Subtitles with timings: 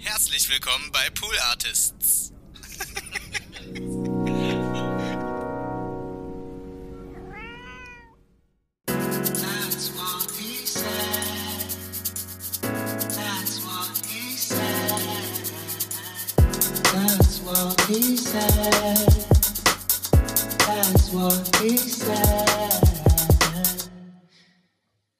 [0.00, 2.32] Herzlich willkommen bei Pool Artists.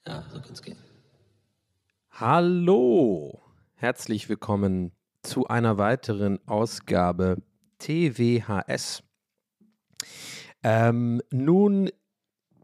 [0.07, 0.79] Ja, so kann's gehen.
[2.13, 3.41] Hallo,
[3.81, 4.91] herzlich willkommen
[5.23, 7.37] zu einer weiteren Ausgabe
[7.79, 9.05] TWHS.
[10.65, 11.89] Ähm, nun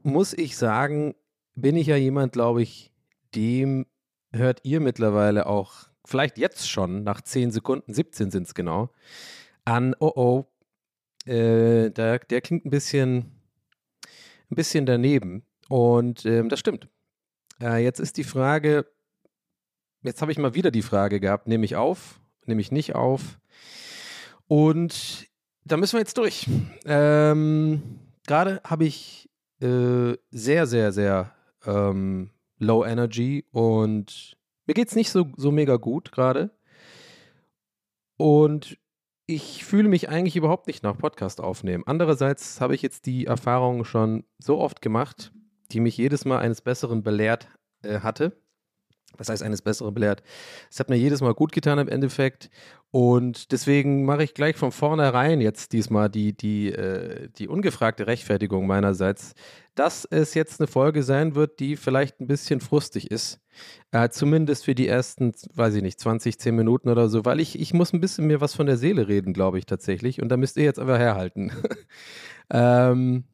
[0.02, 1.14] muss ich sagen,
[1.54, 2.92] bin ich ja jemand, glaube ich,
[3.32, 3.86] dem
[4.32, 8.90] hört ihr mittlerweile auch, vielleicht jetzt schon, nach 10 Sekunden, 17 sind es genau,
[9.64, 13.40] an, oh oh, äh, der, der klingt ein bisschen,
[14.50, 15.46] ein bisschen daneben.
[15.68, 16.88] Und ähm, das stimmt.
[17.60, 18.92] Äh, jetzt ist die Frage,
[20.04, 23.38] jetzt habe ich mal wieder die Frage gehabt, nehme ich auf, nehme ich nicht auf?
[24.46, 25.26] Und
[25.64, 26.46] da müssen wir jetzt durch.
[26.84, 27.82] Ähm,
[28.26, 29.30] Gerade habe ich
[29.60, 31.32] äh, sehr, sehr, sehr
[31.66, 36.50] ähm, low energy und mir geht es nicht so, so mega gut gerade.
[38.16, 38.78] Und
[39.26, 41.84] ich fühle mich eigentlich überhaupt nicht nach Podcast aufnehmen.
[41.86, 45.32] Andererseits habe ich jetzt die Erfahrung schon so oft gemacht,
[45.72, 47.48] die mich jedes Mal eines Besseren belehrt
[47.82, 48.36] äh, hatte.
[49.18, 50.22] Das heißt, eines Besseren belehrt.
[50.70, 52.50] Es hat mir jedes Mal gut getan im Endeffekt.
[52.90, 58.66] Und deswegen mache ich gleich von vornherein jetzt diesmal die, die, äh, die ungefragte Rechtfertigung
[58.66, 59.34] meinerseits,
[59.74, 63.40] dass es jetzt eine Folge sein wird, die vielleicht ein bisschen frustig ist.
[63.90, 67.58] Äh, zumindest für die ersten, weiß ich nicht, 20, 10 Minuten oder so, weil ich,
[67.58, 70.22] ich muss ein bisschen mir was von der Seele reden, glaube ich tatsächlich.
[70.22, 71.52] Und da müsst ihr jetzt aber herhalten.
[72.50, 73.24] ähm,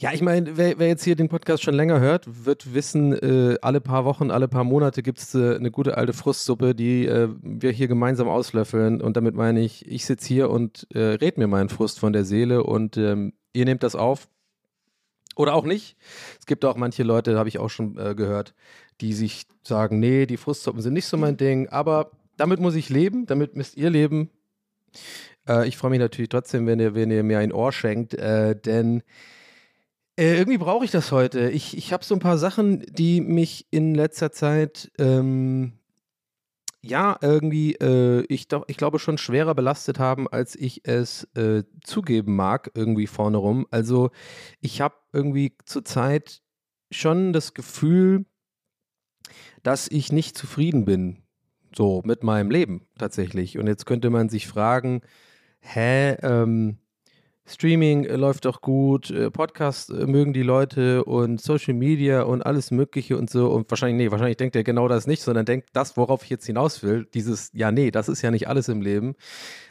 [0.00, 3.58] ja, ich meine, wer, wer, jetzt hier den Podcast schon länger hört, wird wissen, äh,
[3.60, 7.28] alle paar Wochen, alle paar Monate gibt es äh, eine gute alte Frustsuppe, die äh,
[7.42, 9.02] wir hier gemeinsam auslöffeln.
[9.02, 12.24] Und damit meine ich, ich sitze hier und äh, red mir meinen Frust von der
[12.24, 14.26] Seele und ähm, ihr nehmt das auf.
[15.36, 15.98] Oder auch nicht.
[16.38, 18.54] Es gibt auch manche Leute, habe ich auch schon äh, gehört,
[19.02, 21.68] die sich sagen, nee, die Frustsuppen sind nicht so mein Ding.
[21.68, 24.30] Aber damit muss ich leben, damit müsst ihr leben.
[25.46, 29.02] Äh, ich freue mich natürlich trotzdem, wenn ihr, wenn ihr mir ein Ohr schenkt, denn
[30.20, 31.48] äh, irgendwie brauche ich das heute.
[31.50, 35.72] Ich, ich habe so ein paar Sachen, die mich in letzter Zeit, ähm,
[36.82, 42.36] ja, irgendwie, äh, ich, ich glaube, schon schwerer belastet haben, als ich es äh, zugeben
[42.36, 43.66] mag, irgendwie vorne rum.
[43.70, 44.10] Also,
[44.60, 46.42] ich habe irgendwie zurzeit
[46.90, 48.26] schon das Gefühl,
[49.62, 51.22] dass ich nicht zufrieden bin,
[51.74, 53.56] so mit meinem Leben tatsächlich.
[53.56, 55.00] Und jetzt könnte man sich fragen,
[55.60, 56.78] hä, ähm,
[57.50, 62.42] Streaming äh, läuft doch gut, äh, Podcast äh, mögen die Leute und Social Media und
[62.42, 63.50] alles Mögliche und so.
[63.50, 66.46] Und wahrscheinlich, nee, wahrscheinlich denkt er genau das nicht, sondern denkt das, worauf ich jetzt
[66.46, 67.06] hinaus will.
[67.12, 69.14] Dieses, ja, nee, das ist ja nicht alles im Leben.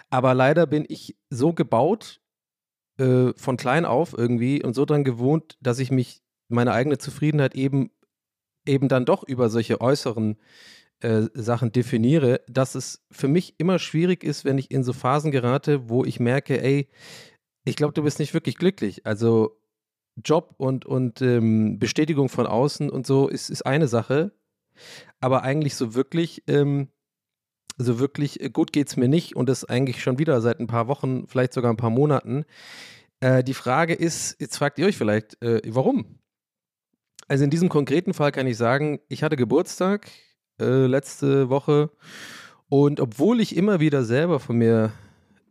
[0.09, 2.19] Aber leider bin ich so gebaut,
[2.97, 7.55] äh, von klein auf irgendwie und so dran gewohnt, dass ich mich, meine eigene Zufriedenheit
[7.55, 7.91] eben,
[8.65, 10.37] eben dann doch über solche äußeren
[11.01, 15.31] äh, Sachen definiere, dass es für mich immer schwierig ist, wenn ich in so Phasen
[15.31, 16.89] gerate, wo ich merke, ey,
[17.69, 19.05] ich glaube, du bist nicht wirklich glücklich.
[19.05, 19.59] Also
[20.23, 24.31] Job und, und ähm, Bestätigung von außen und so ist, ist eine Sache.
[25.19, 26.87] Aber eigentlich so wirklich, ähm,
[27.77, 30.67] so wirklich äh, gut geht es mir nicht und das eigentlich schon wieder seit ein
[30.67, 32.45] paar Wochen, vielleicht sogar ein paar Monaten.
[33.19, 36.19] Äh, die Frage ist, jetzt fragt ihr euch vielleicht, äh, warum?
[37.27, 40.09] Also in diesem konkreten Fall kann ich sagen, ich hatte Geburtstag
[40.59, 41.91] äh, letzte Woche
[42.67, 44.91] und obwohl ich immer wieder selber von mir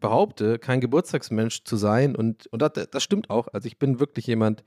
[0.00, 3.48] behaupte, kein Geburtstagsmensch zu sein und, und das, das stimmt auch.
[3.52, 4.64] Also ich bin wirklich jemand,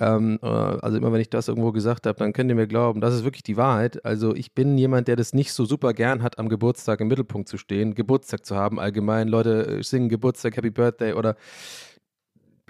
[0.00, 3.00] ähm, äh, also immer wenn ich das irgendwo gesagt habe, dann könnt ihr mir glauben,
[3.00, 4.04] das ist wirklich die Wahrheit.
[4.04, 7.48] Also ich bin jemand, der das nicht so super gern hat, am Geburtstag im Mittelpunkt
[7.48, 9.28] zu stehen, Geburtstag zu haben allgemein.
[9.28, 11.36] Leute äh, singen Geburtstag, Happy Birthday oder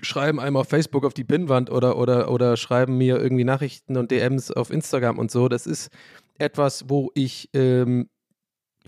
[0.01, 4.11] schreiben einem auf Facebook auf die Pinnwand oder, oder, oder schreiben mir irgendwie Nachrichten und
[4.11, 5.49] DMs auf Instagram und so.
[5.49, 5.91] Das ist
[6.39, 8.09] etwas, wo ich ähm,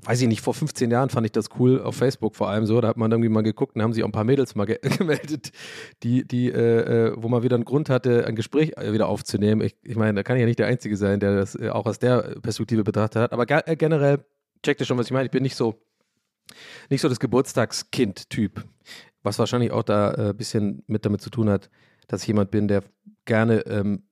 [0.03, 2.81] weiß ich nicht, vor 15 Jahren fand ich das cool, auf Facebook vor allem so.
[2.81, 4.79] Da hat man irgendwie mal geguckt und haben sich auch ein paar Mädels mal ge
[4.99, 5.53] gemeldet,
[6.03, 9.61] die, die, äh, äh, wo man wieder einen Grund hatte, ein Gespräch äh, wieder aufzunehmen.
[9.63, 11.87] Ich, ich meine, da kann ich ja nicht der Einzige sein, der das äh, auch
[11.87, 13.33] aus der Perspektive betrachtet hat.
[13.33, 14.25] Aber äh, generell,
[14.63, 15.27] checkt ihr schon, was ich meine.
[15.27, 15.81] Ich bin nicht so,
[16.91, 18.65] nicht so das Geburtstagskind-Typ.
[19.23, 21.71] Was wahrscheinlich auch da ein äh, bisschen mit damit zu tun hat,
[22.09, 22.83] dass ich jemand bin, der
[23.25, 24.03] gerne ähm,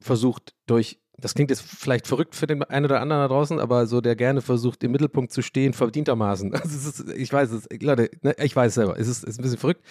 [0.00, 3.86] versucht, durch das klingt jetzt vielleicht verrückt für den einen oder anderen da draußen, aber
[3.86, 6.52] so der gerne versucht, im Mittelpunkt zu stehen, verdientermaßen.
[6.62, 9.42] Also ist, ich weiß es, Leute, ne, ich weiß es selber, es ist, ist ein
[9.42, 9.82] bisschen verrückt,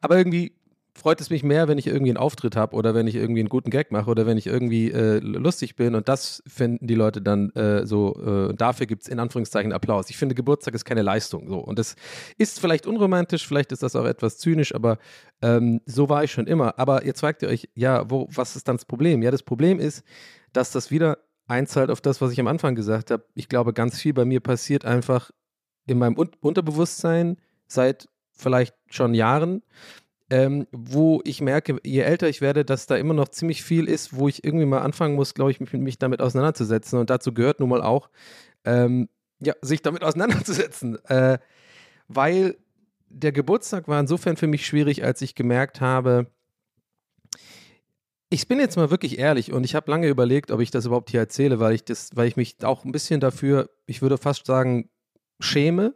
[0.00, 0.52] aber irgendwie
[0.98, 3.48] freut es mich mehr, wenn ich irgendwie einen Auftritt habe oder wenn ich irgendwie einen
[3.48, 7.22] guten Gag mache oder wenn ich irgendwie äh, lustig bin und das finden die Leute
[7.22, 8.20] dann äh, so,
[8.50, 10.10] äh, dafür gibt es in Anführungszeichen Applaus.
[10.10, 11.48] Ich finde, Geburtstag ist keine Leistung.
[11.48, 11.58] So.
[11.58, 11.94] Und das
[12.36, 14.98] ist vielleicht unromantisch, vielleicht ist das auch etwas zynisch, aber
[15.40, 16.78] ähm, so war ich schon immer.
[16.78, 19.22] Aber jetzt fragt ihr euch, ja, wo, was ist dann das Problem?
[19.22, 20.02] Ja, das Problem ist,
[20.52, 23.24] dass das wieder einzahlt auf das, was ich am Anfang gesagt habe.
[23.34, 25.30] Ich glaube, ganz viel bei mir passiert einfach
[25.86, 29.62] in meinem Un Unterbewusstsein seit vielleicht schon Jahren
[30.30, 34.14] ähm, wo ich merke, je älter ich werde, dass da immer noch ziemlich viel ist,
[34.14, 36.98] wo ich irgendwie mal anfangen muss, glaube ich, mich, mich, damit auseinanderzusetzen.
[36.98, 38.10] Und dazu gehört nun mal auch,
[38.64, 39.08] ähm,
[39.40, 41.02] ja, sich damit auseinanderzusetzen.
[41.06, 41.38] Äh,
[42.08, 42.56] weil
[43.08, 46.26] der Geburtstag war insofern für mich schwierig, als ich gemerkt habe,
[48.30, 51.10] ich bin jetzt mal wirklich ehrlich und ich habe lange überlegt, ob ich das überhaupt
[51.10, 54.46] hier erzähle, weil ich das, weil ich mich auch ein bisschen dafür, ich würde fast
[54.46, 54.90] sagen,
[55.40, 55.94] schäme,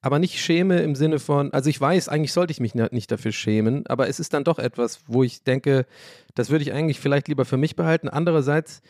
[0.00, 3.32] aber nicht schäme im Sinne von, also ich weiß, eigentlich sollte ich mich nicht dafür
[3.32, 5.86] schämen, aber es ist dann doch etwas, wo ich denke,
[6.34, 8.08] das würde ich eigentlich vielleicht lieber für mich behalten.
[8.08, 8.82] Andererseits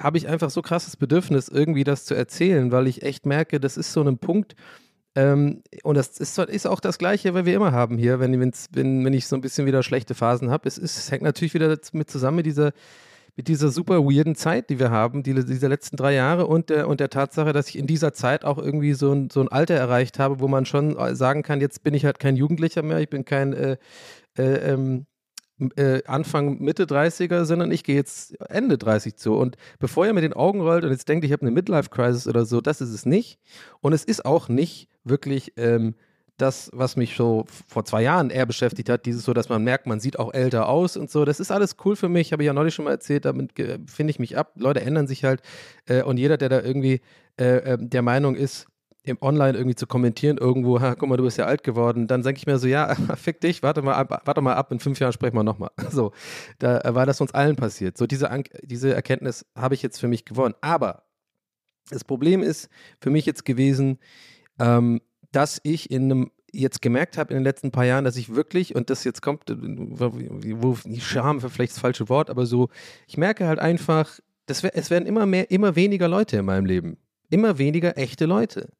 [0.00, 3.76] habe ich einfach so krasses Bedürfnis, irgendwie das zu erzählen, weil ich echt merke, das
[3.76, 4.54] ist so ein Punkt,
[5.16, 9.04] ähm, und das ist, ist, auch das Gleiche, weil wir immer haben hier, wenn, wenn,
[9.04, 10.68] wenn ich so ein bisschen wieder schlechte Phasen habe.
[10.68, 12.72] Es, es hängt natürlich wieder mit zusammen mit dieser
[13.38, 16.88] mit dieser super weirden Zeit, die wir haben, die, diese letzten drei Jahre und der,
[16.88, 19.74] und der Tatsache, dass ich in dieser Zeit auch irgendwie so ein, so ein Alter
[19.74, 22.98] erreicht habe, wo man schon äh, sagen kann, jetzt bin ich halt kein Jugendlicher mehr,
[22.98, 23.76] ich bin kein äh,
[24.38, 25.04] äh, ähm,
[25.76, 29.34] äh, Anfang, Mitte 30er, sondern ich gehe jetzt Ende 30 zu.
[29.34, 32.44] Und bevor ihr mit den Augen rollt und jetzt denkt, ich habe eine Midlife-Crisis oder
[32.44, 33.38] so, das ist es nicht.
[33.80, 35.94] Und es ist auch nicht wirklich ähm,
[36.36, 39.86] das, was mich so vor zwei Jahren eher beschäftigt hat, dieses so, dass man merkt,
[39.86, 41.24] man sieht auch älter aus und so.
[41.24, 43.52] Das ist alles cool für mich, habe ich ja neulich schon mal erzählt, damit
[43.86, 44.52] finde ich mich ab.
[44.56, 45.40] Leute ändern sich halt
[45.86, 47.00] äh, und jeder, der da irgendwie
[47.38, 48.66] äh, ähm, der Meinung ist,
[49.06, 52.22] im Online irgendwie zu kommentieren irgendwo, ha, guck mal, du bist ja alt geworden, dann
[52.22, 54.98] denke ich mir so, ja, fick dich, warte mal ab, warte mal ab, in fünf
[54.98, 55.70] Jahren sprechen wir nochmal.
[55.90, 56.12] So,
[56.58, 57.96] da äh, war das uns allen passiert.
[57.96, 58.28] So, diese,
[58.62, 60.54] diese Erkenntnis habe ich jetzt für mich gewonnen.
[60.60, 61.04] Aber
[61.88, 62.68] das Problem ist
[63.00, 63.98] für mich jetzt gewesen,
[64.58, 65.00] ähm,
[65.32, 68.74] dass ich in einem jetzt gemerkt habe in den letzten paar Jahren, dass ich wirklich,
[68.74, 72.68] und das jetzt kommt, wo Scham vielleicht das falsche Wort, aber so,
[73.06, 76.98] ich merke halt einfach, das, es werden immer mehr, immer weniger Leute in meinem Leben.
[77.30, 78.70] Immer weniger echte Leute.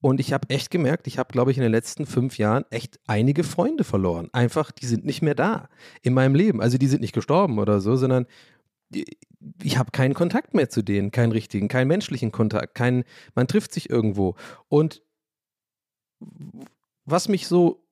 [0.00, 3.00] Und ich habe echt gemerkt, ich habe, glaube ich, in den letzten fünf Jahren echt
[3.06, 4.28] einige Freunde verloren.
[4.32, 5.68] Einfach, die sind nicht mehr da
[6.02, 6.60] in meinem Leben.
[6.60, 8.26] Also die sind nicht gestorben oder so, sondern
[9.62, 13.04] ich habe keinen Kontakt mehr zu denen, keinen richtigen, keinen menschlichen Kontakt, keinen,
[13.34, 14.36] man trifft sich irgendwo.
[14.68, 15.02] Und
[17.04, 17.82] was mich so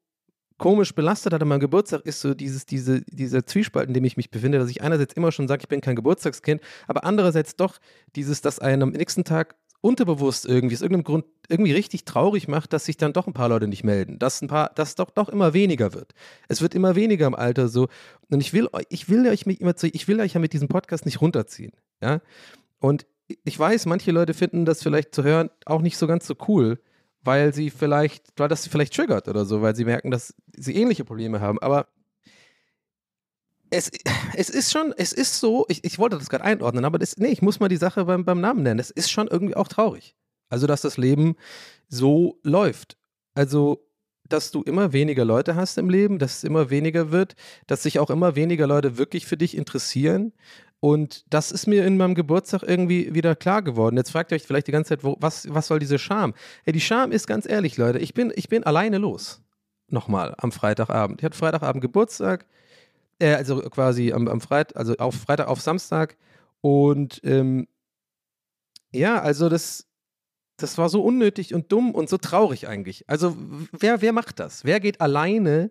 [0.56, 4.16] komisch belastet hat an meinem Geburtstag, ist so dieses, diese, dieser Zwiespalt, in dem ich
[4.16, 7.78] mich befinde, dass ich einerseits immer schon sage, ich bin kein Geburtstagskind, aber andererseits doch
[8.14, 12.72] dieses, dass einen am nächsten Tag unterbewusst irgendwie, aus irgendeinem Grund irgendwie richtig traurig macht,
[12.72, 15.28] dass sich dann doch ein paar Leute nicht melden, dass ein paar, dass doch doch
[15.28, 16.14] immer weniger wird.
[16.48, 17.88] Es wird immer weniger im Alter so.
[18.30, 20.68] Und ich will, ich will euch mich immer zu, ich will euch ja mit diesem
[20.68, 21.72] Podcast nicht runterziehen.
[22.02, 22.22] Ja.
[22.80, 23.06] Und
[23.44, 26.78] ich weiß, manche Leute finden das vielleicht zu hören auch nicht so ganz so cool
[27.24, 30.76] weil sie vielleicht, weil das sie vielleicht triggert oder so, weil sie merken, dass sie
[30.76, 31.58] ähnliche Probleme haben.
[31.58, 31.88] Aber
[33.74, 33.90] es,
[34.34, 37.28] es ist schon, es ist so, ich, ich wollte das gerade einordnen, aber das, nee,
[37.28, 38.80] ich muss mal die Sache beim, beim Namen nennen.
[38.80, 40.14] Es ist schon irgendwie auch traurig.
[40.48, 41.36] Also, dass das Leben
[41.88, 42.96] so läuft.
[43.34, 43.86] Also,
[44.28, 47.34] dass du immer weniger Leute hast im Leben, dass es immer weniger wird,
[47.66, 50.32] dass sich auch immer weniger Leute wirklich für dich interessieren,
[50.84, 53.96] und das ist mir in meinem Geburtstag irgendwie wieder klar geworden.
[53.96, 56.34] Jetzt fragt ihr euch vielleicht die ganze Zeit, wo, was, was soll diese Scham?
[56.66, 59.40] Ja, die Scham ist ganz ehrlich, Leute, ich bin, ich bin alleine los.
[59.88, 61.22] Nochmal am Freitagabend.
[61.22, 62.44] Ich hatte Freitagabend Geburtstag,
[63.18, 66.16] äh, also quasi am, am Freitag, also auf Freitag auf Samstag.
[66.60, 67.66] Und ähm,
[68.92, 69.86] ja, also das,
[70.56, 73.08] das war so unnötig und dumm und so traurig eigentlich.
[73.08, 73.36] Also
[73.72, 74.64] wer, wer macht das?
[74.64, 75.70] Wer geht alleine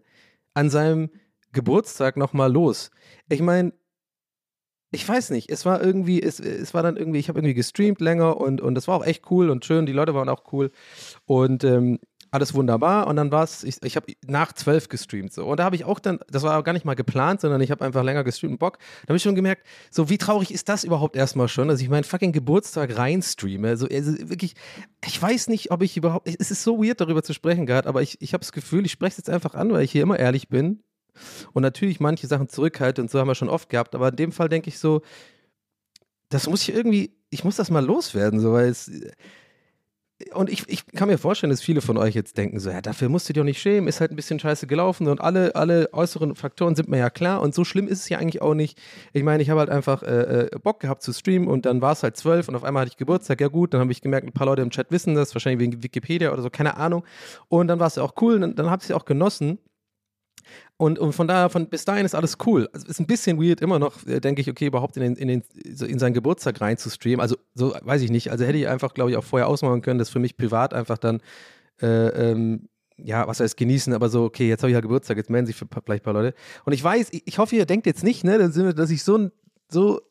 [0.53, 1.09] an seinem
[1.51, 2.91] Geburtstag nochmal los?
[3.29, 3.73] Ich meine,
[4.91, 7.99] ich weiß nicht, es war irgendwie, es, es war dann irgendwie, ich habe irgendwie gestreamt
[7.99, 10.71] länger und, und das war auch echt cool und schön, die Leute waren auch cool
[11.25, 11.99] und ähm,
[12.33, 13.07] alles wunderbar.
[13.07, 15.45] Und dann war es, ich, ich habe nach zwölf gestreamt so.
[15.45, 17.69] Und da habe ich auch dann, das war auch gar nicht mal geplant, sondern ich
[17.69, 20.83] habe einfach länger gestreamt, Bock, da habe ich schon gemerkt, so wie traurig ist das
[20.83, 24.55] überhaupt erstmal schon, dass ich meinen fucking Geburtstag reinstreame, so also wirklich,
[25.05, 28.01] ich weiß nicht, ob ich überhaupt, es ist so weird darüber zu sprechen gerade, aber
[28.01, 30.17] ich, ich habe das Gefühl, ich spreche es jetzt einfach an, weil ich hier immer
[30.17, 30.81] ehrlich bin
[31.53, 34.31] und natürlich manche Sachen zurückhalte und so haben wir schon oft gehabt, aber in dem
[34.31, 35.01] Fall denke ich so,
[36.29, 38.89] das muss ich irgendwie, ich muss das mal loswerden, so, weil es.
[40.33, 43.09] Und ich, ich kann mir vorstellen, dass viele von euch jetzt denken, so, ja, dafür
[43.09, 45.89] musst du dich auch nicht schämen, ist halt ein bisschen scheiße gelaufen und alle, alle
[45.93, 48.79] äußeren Faktoren sind mir ja klar und so schlimm ist es ja eigentlich auch nicht.
[49.13, 51.93] Ich meine, ich habe halt einfach äh, äh Bock gehabt zu streamen und dann war
[51.93, 54.27] es halt zwölf und auf einmal hatte ich Geburtstag, ja gut, dann habe ich gemerkt,
[54.27, 57.03] ein paar Leute im Chat wissen das, wahrscheinlich wegen Wikipedia oder so, keine Ahnung.
[57.49, 59.59] Und dann war es ja auch cool, dann, dann habe ich es ja auch genossen.
[60.77, 62.67] Und, und von daher, von bis dahin ist alles cool.
[62.73, 65.27] Also ist ein bisschen weird immer noch, äh, denke ich, okay, überhaupt in, den, in,
[65.27, 67.21] den, so in seinen Geburtstag rein zu streamen.
[67.21, 68.31] Also so weiß ich nicht.
[68.31, 70.97] Also hätte ich einfach, glaube ich, auch vorher ausmachen können, dass für mich privat einfach
[70.97, 71.21] dann
[71.81, 75.29] äh, ähm, ja, was heißt genießen, aber so, okay, jetzt habe ich ja Geburtstag, jetzt
[75.29, 76.35] melden sich vielleicht ein paar Leute.
[76.65, 79.29] Und ich weiß, ich, ich hoffe, ihr denkt jetzt nicht, ne, dass ich so,
[79.69, 80.01] so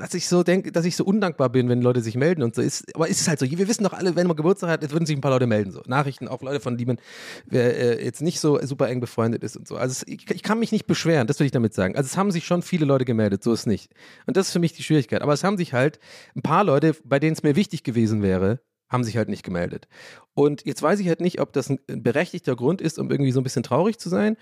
[0.00, 2.62] dass ich so denke, dass ich so undankbar bin, wenn Leute sich melden und so
[2.62, 2.94] ist.
[2.94, 3.50] Aber ist es halt so.
[3.50, 5.72] Wir wissen doch alle, wenn man Geburtstag hat, jetzt würden sich ein paar Leute melden.
[5.72, 6.98] So Nachrichten, auch Leute, von denen
[7.46, 9.76] man äh, jetzt nicht so super eng befreundet ist und so.
[9.76, 11.96] Also es, ich, ich, kann mich nicht beschweren, das will ich damit sagen.
[11.96, 13.90] Also es haben sich schon viele Leute gemeldet, so ist es nicht.
[14.26, 15.22] Und das ist für mich die Schwierigkeit.
[15.22, 15.98] Aber es haben sich halt
[16.36, 19.88] ein paar Leute, bei denen es mir wichtig gewesen wäre, haben sich halt nicht gemeldet.
[20.34, 23.40] Und jetzt weiß ich halt nicht, ob das ein berechtigter Grund ist, um irgendwie so
[23.40, 24.36] ein bisschen traurig zu sein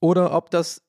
[0.00, 0.82] oder ob das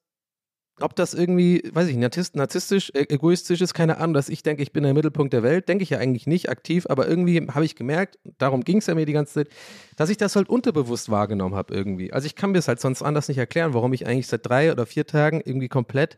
[0.81, 4.71] ob das irgendwie, weiß ich, narzisstisch, e-, egoistisch ist, keine Ahnung, dass ich denke, ich
[4.71, 7.75] bin der Mittelpunkt der Welt, denke ich ja eigentlich nicht aktiv, aber irgendwie habe ich
[7.75, 9.49] gemerkt, darum ging es ja mir die ganze Zeit,
[9.95, 12.13] dass ich das halt unterbewusst wahrgenommen habe irgendwie.
[12.13, 14.71] Also ich kann mir es halt sonst anders nicht erklären, warum ich eigentlich seit drei
[14.71, 16.17] oder vier Tagen irgendwie komplett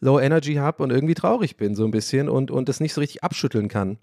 [0.00, 3.00] Low Energy habe und irgendwie traurig bin so ein bisschen und, und das nicht so
[3.00, 3.98] richtig abschütteln kann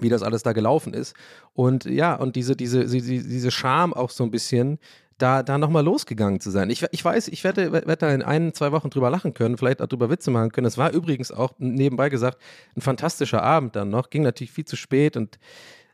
[0.00, 1.14] wie das alles da gelaufen ist.
[1.52, 4.78] Und ja, und diese, diese, diese, diese Scham auch so ein bisschen,
[5.18, 6.70] da, da nochmal losgegangen zu sein.
[6.70, 9.80] Ich, ich weiß, ich werde, werde da in ein, zwei Wochen drüber lachen können, vielleicht
[9.80, 10.66] auch drüber Witze machen können.
[10.66, 12.38] Es war übrigens auch nebenbei gesagt
[12.76, 14.10] ein fantastischer Abend dann noch.
[14.10, 15.38] Ging natürlich viel zu spät und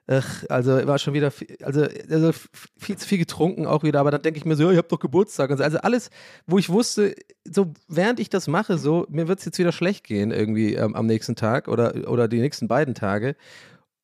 [0.07, 2.33] ach, also war schon wieder, viel, also, also
[2.79, 4.89] viel zu viel getrunken auch wieder, aber dann denke ich mir so, ja, ich habe
[4.89, 5.51] doch Geburtstag.
[5.51, 6.11] Also alles,
[6.47, 10.05] wo ich wusste, so während ich das mache, so, mir wird es jetzt wieder schlecht
[10.05, 13.37] gehen irgendwie ähm, am nächsten Tag oder, oder die nächsten beiden Tage.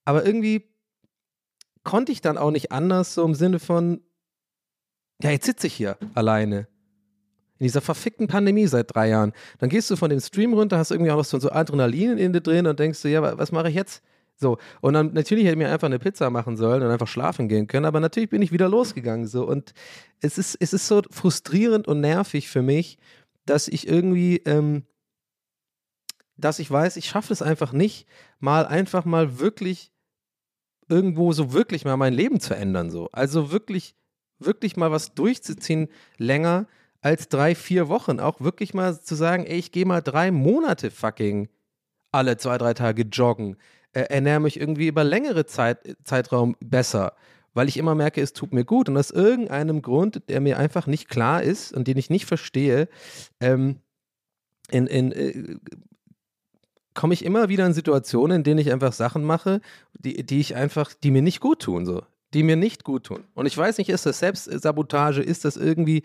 [0.05, 0.69] Aber irgendwie
[1.83, 4.01] konnte ich dann auch nicht anders, so im Sinne von,
[5.23, 6.69] ja, jetzt sitze ich hier alleine.
[7.59, 9.33] In dieser verfickten Pandemie seit drei Jahren.
[9.59, 12.43] Dann gehst du von dem Stream runter, hast irgendwie auch noch so Adrenalin in dir
[12.43, 14.03] drin und denkst du, ja, was mache ich jetzt?
[14.39, 17.49] So, und dann natürlich hätte ich mir einfach eine Pizza machen sollen und einfach schlafen
[17.49, 19.27] gehen können, aber natürlich bin ich wieder losgegangen.
[19.27, 19.73] So, und
[20.21, 22.99] es ist, es ist so frustrierend und nervig für mich,
[23.47, 24.85] dass ich irgendwie, ähm,
[26.37, 28.07] dass ich weiß, ich schaffe es einfach nicht,
[28.39, 29.91] mal einfach mal wirklich
[30.89, 32.91] irgendwo so wirklich mal mein Leben zu ändern.
[32.91, 33.09] So.
[33.13, 33.97] Also wirklich
[34.39, 35.89] wirklich mal was durchzuziehen,
[36.19, 36.67] länger
[37.01, 38.21] als drei, vier Wochen.
[38.21, 41.49] Auch wirklich mal zu sagen, ey, ich gehe mal drei Monate fucking
[42.13, 43.57] alle zwei, drei Tage joggen,
[43.93, 47.15] äh, ernähre mich irgendwie über längere Zeit, Zeitraum besser,
[47.55, 48.89] weil ich immer merke, es tut mir gut.
[48.89, 52.89] Und aus irgendeinem Grund, der mir einfach nicht klar ist und den ich nicht verstehe,
[53.41, 53.81] ähm,
[54.71, 55.57] in, in, äh,
[56.95, 59.61] komme ich immer wieder in Situationen, in denen ich einfach Sachen mache,
[59.93, 61.87] die, die ich einfach, die mir nicht gut tun.
[61.87, 62.03] So
[62.35, 63.25] die mir nicht gut tun.
[63.35, 66.03] Und ich weiß nicht, ist das Selbstsabotage, ist das irgendwie,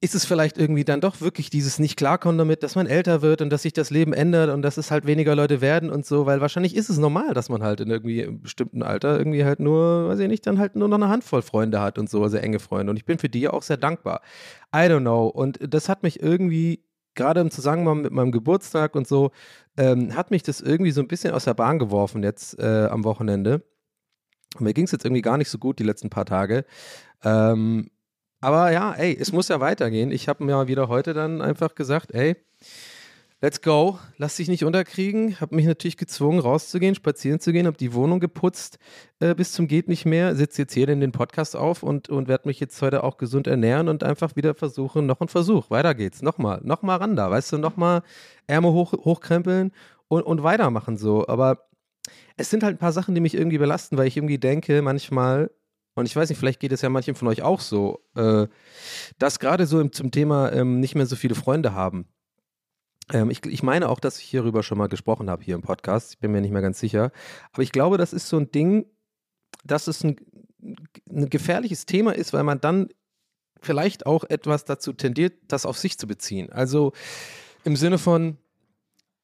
[0.00, 3.40] ist es vielleicht irgendwie dann doch wirklich dieses nicht klarkommen damit, dass man älter wird
[3.40, 6.26] und dass sich das Leben ändert und dass es halt weniger Leute werden und so,
[6.26, 9.60] weil wahrscheinlich ist es normal, dass man halt in irgendwie einem bestimmten Alter irgendwie halt
[9.60, 12.42] nur, weiß ich nicht, dann halt nur noch eine Handvoll Freunde hat und so, sehr
[12.42, 12.90] enge Freunde.
[12.90, 14.22] Und ich bin für die auch sehr dankbar.
[14.74, 15.26] I don't know.
[15.28, 19.30] Und das hat mich irgendwie gerade im Zusammenhang mit meinem Geburtstag und so,
[19.76, 23.04] ähm, hat mich das irgendwie so ein bisschen aus der Bahn geworfen jetzt äh, am
[23.04, 23.62] Wochenende.
[24.58, 26.64] Mir ging es jetzt irgendwie gar nicht so gut die letzten paar Tage.
[27.22, 27.90] Ähm,
[28.40, 30.10] aber ja, ey, es muss ja weitergehen.
[30.10, 32.36] Ich habe mir wieder heute dann einfach gesagt, ey,
[33.42, 35.40] let's go, lass dich nicht unterkriegen.
[35.40, 38.78] Habe mich natürlich gezwungen, rauszugehen, spazieren zu gehen, habe die Wohnung geputzt
[39.20, 42.28] äh, bis zum geht nicht mehr, sitze jetzt hier in den Podcast auf und, und
[42.28, 45.70] werde mich jetzt heute auch gesund ernähren und einfach wieder versuchen, noch ein Versuch.
[45.70, 48.02] Weiter geht's, nochmal, nochmal ran da, weißt du, nochmal
[48.46, 49.72] Ärmel hoch, hochkrempeln
[50.08, 51.26] und, und weitermachen so.
[51.28, 51.69] Aber
[52.36, 55.50] es sind halt ein paar Sachen, die mich irgendwie belasten, weil ich irgendwie denke, manchmal,
[55.94, 58.46] und ich weiß nicht, vielleicht geht es ja manchen von euch auch so, äh,
[59.18, 62.06] dass gerade so im, zum Thema ähm, nicht mehr so viele Freunde haben.
[63.12, 66.12] Ähm, ich, ich meine auch, dass ich hierüber schon mal gesprochen habe hier im Podcast.
[66.14, 67.12] Ich bin mir nicht mehr ganz sicher.
[67.52, 68.86] Aber ich glaube, das ist so ein Ding,
[69.64, 70.16] dass es ein,
[71.08, 72.88] ein gefährliches Thema ist, weil man dann
[73.60, 76.50] vielleicht auch etwas dazu tendiert, das auf sich zu beziehen.
[76.50, 76.92] Also
[77.64, 78.38] im Sinne von,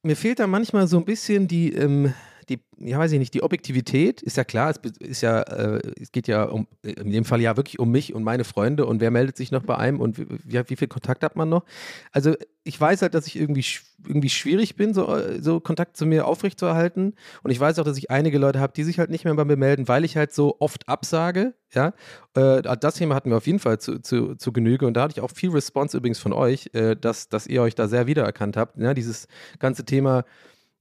[0.03, 2.13] mir fehlt da manchmal so ein bisschen die, ähm,
[2.49, 6.11] die, ja weiß ich nicht, die Objektivität ist ja klar, es ist ja, äh, es
[6.11, 9.11] geht ja um, in dem Fall ja wirklich um mich und meine Freunde und wer
[9.11, 11.65] meldet sich noch bei einem und wie, wie viel Kontakt hat man noch?
[12.11, 13.65] Also ich weiß halt, dass ich irgendwie,
[14.05, 18.11] irgendwie schwierig bin, so, so Kontakt zu mir aufrechtzuerhalten und ich weiß auch, dass ich
[18.11, 20.57] einige Leute habe, die sich halt nicht mehr bei mir melden, weil ich halt so
[20.59, 21.93] oft absage, ja.
[22.33, 25.15] Äh, das Thema hatten wir auf jeden Fall zu, zu, zu Genüge und da hatte
[25.17, 28.55] ich auch viel Response übrigens von euch, äh, dass, dass ihr euch da sehr wiedererkannt
[28.55, 29.27] habt, ja, dieses
[29.59, 30.23] ganze Thema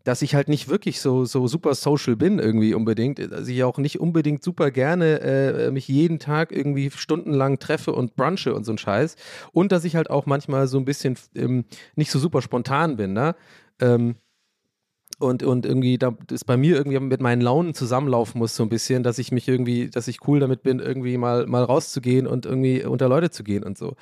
[0.06, 3.18] dass ich halt nicht wirklich so, so super social bin irgendwie unbedingt.
[3.18, 8.14] Dass ich auch nicht unbedingt super gerne äh, mich jeden Tag irgendwie stundenlang treffe und
[8.14, 9.16] brunche und so ein Scheiß.
[9.50, 11.64] Und dass ich halt auch manchmal so ein bisschen ähm,
[11.96, 13.34] nicht so super spontan bin, ne?
[13.80, 14.14] Ähm,
[15.18, 18.68] und, und irgendwie da ist bei mir irgendwie mit meinen Launen zusammenlaufen muss so ein
[18.68, 22.44] bisschen, dass ich mich irgendwie, dass ich cool damit bin, irgendwie mal, mal rauszugehen und
[22.44, 23.96] irgendwie unter Leute zu gehen und so.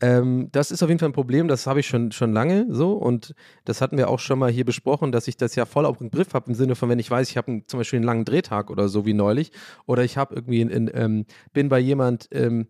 [0.00, 2.92] Ähm, das ist auf jeden Fall ein Problem, das habe ich schon, schon lange so
[2.92, 5.98] und das hatten wir auch schon mal hier besprochen, dass ich das ja voll auf
[5.98, 8.24] den Griff habe im Sinne von, wenn ich weiß, ich habe zum Beispiel einen langen
[8.24, 9.50] Drehtag oder so wie neulich
[9.86, 12.68] oder ich habe irgendwie, in, in, ähm, bin bei jemand, ähm,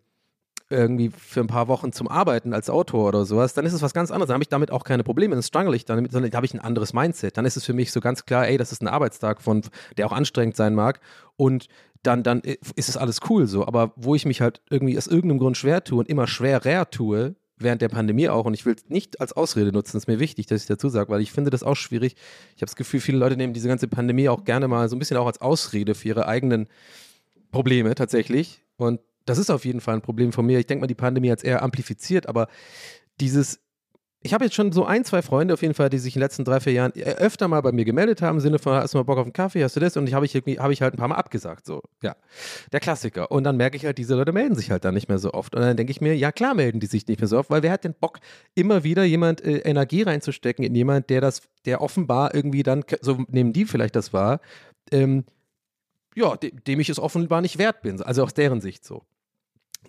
[0.73, 3.93] irgendwie für ein paar Wochen zum Arbeiten als Autor oder sowas, dann ist es was
[3.93, 4.27] ganz anderes.
[4.27, 6.53] Dann habe ich damit auch keine Probleme, dann struggle ich damit, sondern da habe ich
[6.53, 7.37] ein anderes Mindset.
[7.37, 9.61] Dann ist es für mich so ganz klar, ey, das ist ein Arbeitstag, von,
[9.97, 10.99] der auch anstrengend sein mag
[11.35, 11.67] und
[12.03, 13.65] dann, dann ist es alles cool so.
[13.65, 17.35] Aber wo ich mich halt irgendwie aus irgendeinem Grund schwer tue und immer schwerer tue,
[17.57, 20.47] während der Pandemie auch, und ich will es nicht als Ausrede nutzen, ist mir wichtig,
[20.47, 22.15] dass ich dazu sage, weil ich finde das auch schwierig.
[22.55, 24.99] Ich habe das Gefühl, viele Leute nehmen diese ganze Pandemie auch gerne mal so ein
[24.99, 26.67] bisschen auch als Ausrede für ihre eigenen
[27.51, 28.63] Probleme tatsächlich.
[28.75, 30.59] Und das ist auf jeden Fall ein Problem von mir.
[30.59, 32.47] Ich denke mal, die Pandemie hat es eher amplifiziert, aber
[33.19, 33.59] dieses,
[34.25, 36.25] ich habe jetzt schon so ein, zwei Freunde auf jeden Fall, die sich in den
[36.25, 38.97] letzten drei, vier Jahren öfter mal bei mir gemeldet haben, im Sinne von, hast du
[38.97, 39.97] mal Bock auf einen Kaffee, hast du das?
[39.97, 42.15] Und ich habe ich habe ich halt ein paar Mal abgesagt, so, ja.
[42.71, 43.31] Der Klassiker.
[43.31, 45.53] Und dann merke ich halt, diese Leute melden sich halt dann nicht mehr so oft.
[45.55, 47.63] Und dann denke ich mir, ja klar melden die sich nicht mehr so oft, weil
[47.63, 48.19] wer hat denn Bock,
[48.55, 53.25] immer wieder jemand äh, Energie reinzustecken in jemand, der das, der offenbar irgendwie dann, so
[53.27, 54.39] nehmen die vielleicht das wahr,
[54.91, 55.25] ähm,
[56.15, 58.01] ja, dem ich es offenbar nicht wert bin.
[58.01, 59.03] Also aus deren Sicht so.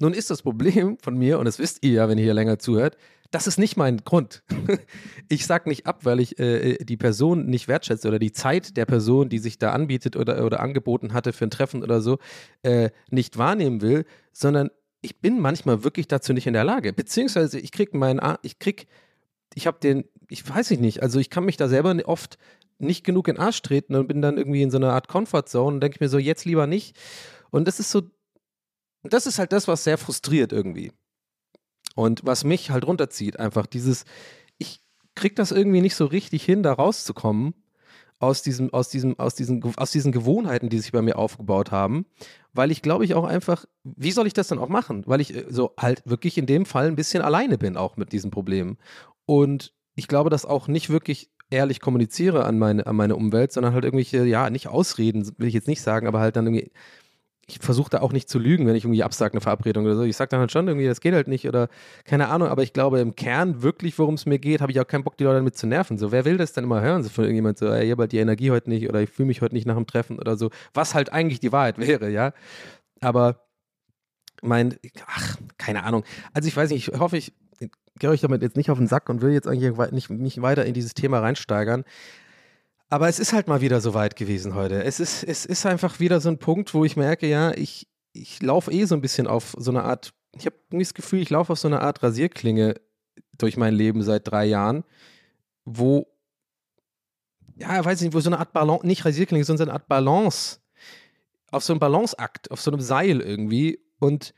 [0.00, 2.58] Nun ist das Problem von mir, und das wisst ihr ja, wenn ihr hier länger
[2.58, 2.96] zuhört,
[3.30, 4.44] das ist nicht mein Grund.
[5.28, 8.86] ich sage nicht ab, weil ich äh, die Person nicht wertschätze oder die Zeit der
[8.86, 12.18] Person, die sich da anbietet oder, oder angeboten hatte für ein Treffen oder so,
[12.62, 14.70] äh, nicht wahrnehmen will, sondern
[15.00, 16.92] ich bin manchmal wirklich dazu nicht in der Lage.
[16.92, 18.86] Beziehungsweise ich krieg meinen, ich krieg,
[19.54, 22.38] ich habe den, ich weiß ich nicht, also ich kann mich da selber oft
[22.78, 25.74] nicht genug in den Arsch treten und bin dann irgendwie in so einer Art Comfortzone
[25.74, 26.96] und denke mir so, jetzt lieber nicht.
[27.50, 28.02] Und das ist so
[29.04, 30.90] und das ist halt das, was sehr frustriert irgendwie.
[31.94, 34.04] Und was mich halt runterzieht, einfach dieses,
[34.58, 34.80] ich
[35.14, 37.54] krieg das irgendwie nicht so richtig hin, da rauszukommen
[38.18, 42.06] aus diesem, aus diesem, aus diesen, aus diesen Gewohnheiten, die sich bei mir aufgebaut haben,
[42.54, 45.02] weil ich glaube ich auch einfach, wie soll ich das dann auch machen?
[45.06, 48.10] Weil ich äh, so halt wirklich in dem Fall ein bisschen alleine bin auch mit
[48.12, 48.78] diesen Problemen.
[49.26, 53.74] Und ich glaube, das auch nicht wirklich ehrlich kommuniziere an meine, an meine Umwelt, sondern
[53.74, 56.72] halt irgendwelche, ja, nicht Ausreden, will ich jetzt nicht sagen, aber halt dann irgendwie
[57.46, 60.02] ich versuche da auch nicht zu lügen, wenn ich irgendwie absage eine Verabredung oder so.
[60.02, 61.68] Ich sage dann halt schon irgendwie, das geht halt nicht oder
[62.04, 64.86] keine Ahnung, aber ich glaube im Kern wirklich, worum es mir geht, habe ich auch
[64.86, 65.98] keinen Bock, die Leute damit zu nerven.
[65.98, 67.02] So, wer will das denn immer hören?
[67.02, 69.26] So von irgendjemand so, ey, ich habe halt die Energie heute nicht oder ich fühle
[69.26, 70.50] mich heute nicht nach dem Treffen oder so.
[70.72, 72.32] Was halt eigentlich die Wahrheit wäre, ja.
[73.00, 73.44] Aber
[74.42, 74.76] mein,
[75.06, 76.04] ach, keine Ahnung.
[76.32, 77.32] Also ich weiß nicht, ich hoffe, ich
[77.98, 80.64] gehe euch damit jetzt nicht auf den Sack und will jetzt eigentlich nicht, nicht weiter
[80.64, 81.84] in dieses Thema reinsteigern.
[82.88, 84.84] Aber es ist halt mal wieder so weit gewesen heute.
[84.84, 88.42] Es ist, es ist einfach wieder so ein Punkt, wo ich merke, ja, ich, ich
[88.42, 91.30] laufe eh so ein bisschen auf so eine Art, ich habe irgendwie das Gefühl, ich
[91.30, 92.74] laufe auf so eine Art Rasierklinge
[93.38, 94.84] durch mein Leben seit drei Jahren,
[95.64, 96.06] wo,
[97.56, 100.60] ja, weiß nicht, wo so eine Art Balance, nicht Rasierklinge, sondern so eine Art Balance,
[101.50, 103.80] auf so einem Balanceakt, auf so einem Seil irgendwie.
[103.98, 104.34] Und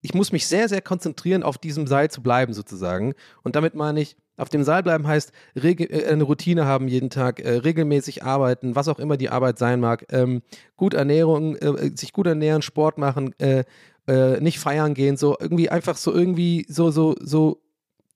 [0.00, 3.14] ich muss mich sehr, sehr konzentrieren, auf diesem Seil zu bleiben, sozusagen.
[3.42, 7.40] Und damit meine ich, auf dem Seil bleiben heißt, äh, eine Routine haben jeden Tag,
[7.40, 10.42] äh, regelmäßig arbeiten, was auch immer die Arbeit sein mag, ähm,
[10.76, 13.34] gut Ernährung, äh, sich gut ernähren, Sport machen,
[14.40, 17.60] nicht feiern gehen, so irgendwie einfach so irgendwie so, so, so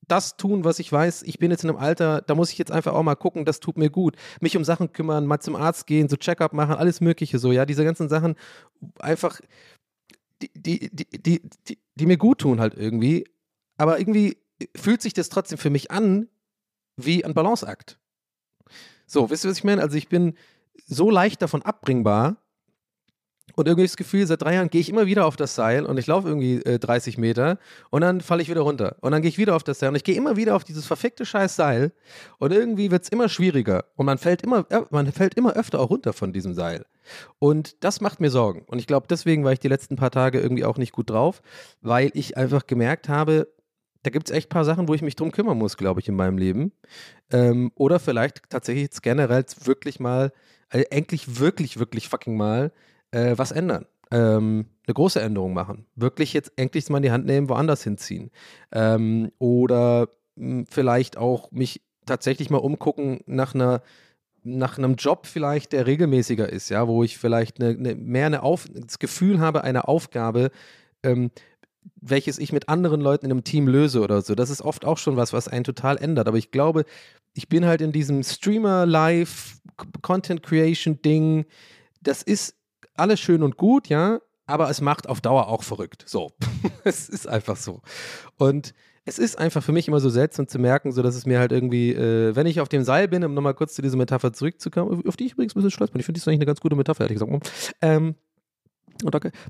[0.08, 2.72] das tun, was ich weiß, ich bin jetzt in einem Alter, da muss ich jetzt
[2.72, 4.16] einfach auch mal gucken, das tut mir gut.
[4.40, 7.66] Mich um Sachen kümmern, mal zum Arzt gehen, so Check-up machen, alles Mögliche so, ja,
[7.66, 8.36] diese ganzen Sachen
[8.98, 9.40] einfach,
[10.40, 13.24] die, die, die, die, die mir gut tun halt irgendwie.
[13.76, 14.36] Aber irgendwie
[14.76, 16.28] fühlt sich das trotzdem für mich an
[16.96, 17.98] wie ein Balanceakt.
[19.06, 19.82] So, wisst ihr, was ich meine?
[19.82, 20.34] Also ich bin
[20.86, 22.36] so leicht davon abbringbar
[23.54, 25.98] und irgendwie das Gefühl, seit drei Jahren gehe ich immer wieder auf das Seil und
[25.98, 27.58] ich laufe irgendwie äh, 30 Meter
[27.90, 28.96] und dann falle ich wieder runter.
[29.00, 30.86] Und dann gehe ich wieder auf das Seil und ich gehe immer wieder auf dieses
[30.86, 31.92] verfickte scheiß Seil
[32.38, 35.80] und irgendwie wird es immer schwieriger und man fällt immer, äh, man fällt immer öfter
[35.80, 36.86] auch runter von diesem Seil.
[37.38, 38.62] Und das macht mir Sorgen.
[38.66, 41.42] Und ich glaube, deswegen war ich die letzten paar Tage irgendwie auch nicht gut drauf,
[41.80, 43.48] weil ich einfach gemerkt habe,
[44.02, 46.08] da gibt es echt ein paar Sachen, wo ich mich drum kümmern muss, glaube ich,
[46.08, 46.72] in meinem Leben.
[47.30, 50.32] Ähm, oder vielleicht tatsächlich jetzt generell wirklich mal,
[50.68, 52.72] also endlich wirklich, wirklich fucking mal
[53.12, 53.86] äh, was ändern.
[54.10, 55.86] Ähm, eine große Änderung machen.
[55.94, 58.30] Wirklich jetzt endlich mal in die Hand nehmen, woanders hinziehen.
[58.72, 63.82] Ähm, oder mh, hm, vielleicht auch mich tatsächlich mal umgucken nach einer
[64.44, 68.42] nach einem Job vielleicht, der regelmäßiger ist, ja, wo ich vielleicht eine, eine, mehr eine
[68.42, 70.50] Auf, das Gefühl habe, eine Aufgabe
[71.04, 71.30] ähm,
[72.00, 74.34] welches ich mit anderen Leuten in einem Team löse oder so.
[74.34, 76.28] Das ist oft auch schon was, was einen total ändert.
[76.28, 76.84] Aber ich glaube,
[77.34, 79.60] ich bin halt in diesem Streamer-Live,
[80.02, 81.46] Content-Creation-Ding.
[82.00, 82.56] Das ist
[82.94, 86.04] alles schön und gut, ja, aber es macht auf Dauer auch verrückt.
[86.06, 86.32] So.
[86.84, 87.80] es ist einfach so.
[88.36, 91.38] Und es ist einfach für mich immer so seltsam zu merken, so dass es mir
[91.38, 94.32] halt irgendwie, äh, wenn ich auf dem Seil bin, um nochmal kurz zu dieser Metapher
[94.32, 96.00] zurückzukommen, auf die ich übrigens ein bisschen stolz bin.
[96.00, 97.50] Ich finde, das ist eigentlich eine ganz gute Metapher, ehrlich gesagt.
[97.80, 98.14] Ähm,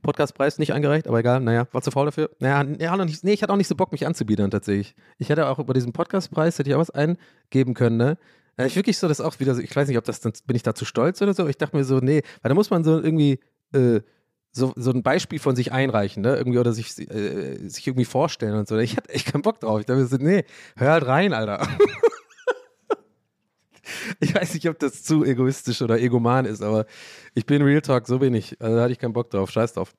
[0.02, 2.30] Podcastpreis nicht eingereicht, aber egal, naja, war zu faul dafür.
[2.38, 4.94] Naja, ja, noch nicht, nee, ich hatte auch nicht so Bock, mich anzubiedern tatsächlich.
[5.18, 8.18] Ich hätte auch über diesen Podcastpreis, hätte ich auch was eingeben können, ne?
[8.58, 10.56] Ja, ich wirklich so, das auch wieder so, ich weiß nicht, ob das dann, bin
[10.56, 12.84] ich da zu stolz oder so, ich dachte mir so, nee, weil da muss man
[12.84, 13.40] so irgendwie,
[13.72, 14.00] äh,
[14.52, 16.36] so, so ein Beispiel von sich einreichen, ne?
[16.36, 18.76] Irgendwie oder sich, äh, sich irgendwie vorstellen und so.
[18.76, 19.80] Ich hatte echt keinen Bock drauf.
[19.80, 20.44] Ich dachte mir so, nee,
[20.76, 21.66] hör halt rein, Alter.
[24.20, 26.86] ich weiß nicht, ob das zu egoistisch oder egoman ist, aber
[27.34, 28.60] ich bin Real Talk, so bin ich.
[28.60, 29.50] Also da hatte ich keinen Bock drauf.
[29.50, 29.94] Scheiß drauf.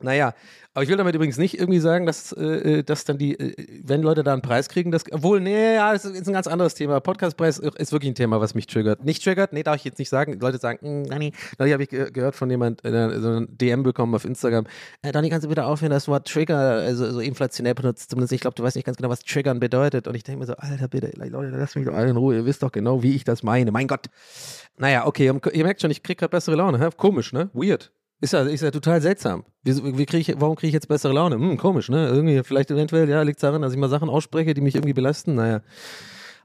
[0.00, 0.34] Naja,
[0.76, 4.02] aber ich will damit übrigens nicht irgendwie sagen, dass, äh, dass dann die, äh, wenn
[4.02, 7.00] Leute da einen Preis kriegen, das, obwohl, nee, ja, das ist ein ganz anderes Thema.
[7.00, 9.02] Podcastpreis ist wirklich ein Thema, was mich triggert.
[9.02, 10.38] Nicht triggert, nee, darf ich jetzt nicht sagen.
[10.38, 13.84] Leute sagen, mm, Dani, Dani habe ich ge gehört von jemand, äh, so ein DM
[13.84, 14.66] bekommen auf Instagram.
[15.00, 18.10] Äh, Dani, kannst du bitte aufhören, das Wort Trigger also, so inflationär benutzt?
[18.10, 20.06] Zumindest, ich glaube, du weißt nicht ganz genau, was Triggern bedeutet.
[20.06, 22.36] Und ich denke mir so, Alter, bitte, Leute, lass mich doch alle in Ruhe.
[22.36, 23.72] Ihr wisst doch genau, wie ich das meine.
[23.72, 24.08] Mein Gott.
[24.76, 26.78] Naja, okay, ihr merkt schon, ich kriege gerade bessere Laune.
[26.78, 26.90] Hä?
[26.98, 27.48] Komisch, ne?
[27.54, 27.90] Weird.
[28.20, 29.44] Ist ja, ist ja total seltsam.
[29.62, 31.36] Wie, wie krieg ich, warum kriege ich jetzt bessere Laune?
[31.36, 32.08] Hm, komisch, ne?
[32.08, 34.94] Irgendwie, vielleicht eventuell, ja, liegt es daran, dass ich mal Sachen ausspreche, die mich irgendwie
[34.94, 35.34] belasten.
[35.34, 35.60] Naja.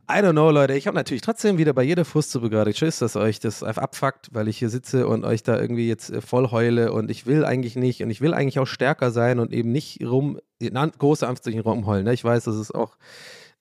[0.10, 0.73] I don't know, Leute.
[0.73, 4.49] Ich habe natürlich trotzdem wieder bei jeder Frustsuppe gerade Tschüss, dass euch das abfuckt, weil
[4.49, 7.77] ich hier sitze und euch da irgendwie jetzt äh, voll heule und ich will eigentlich
[7.77, 11.62] nicht und ich will eigentlich auch stärker sein und eben nicht rum, in große Anführungszeichen
[11.62, 12.03] rumheulen.
[12.03, 12.13] Ne?
[12.13, 12.97] Ich weiß, dass es auch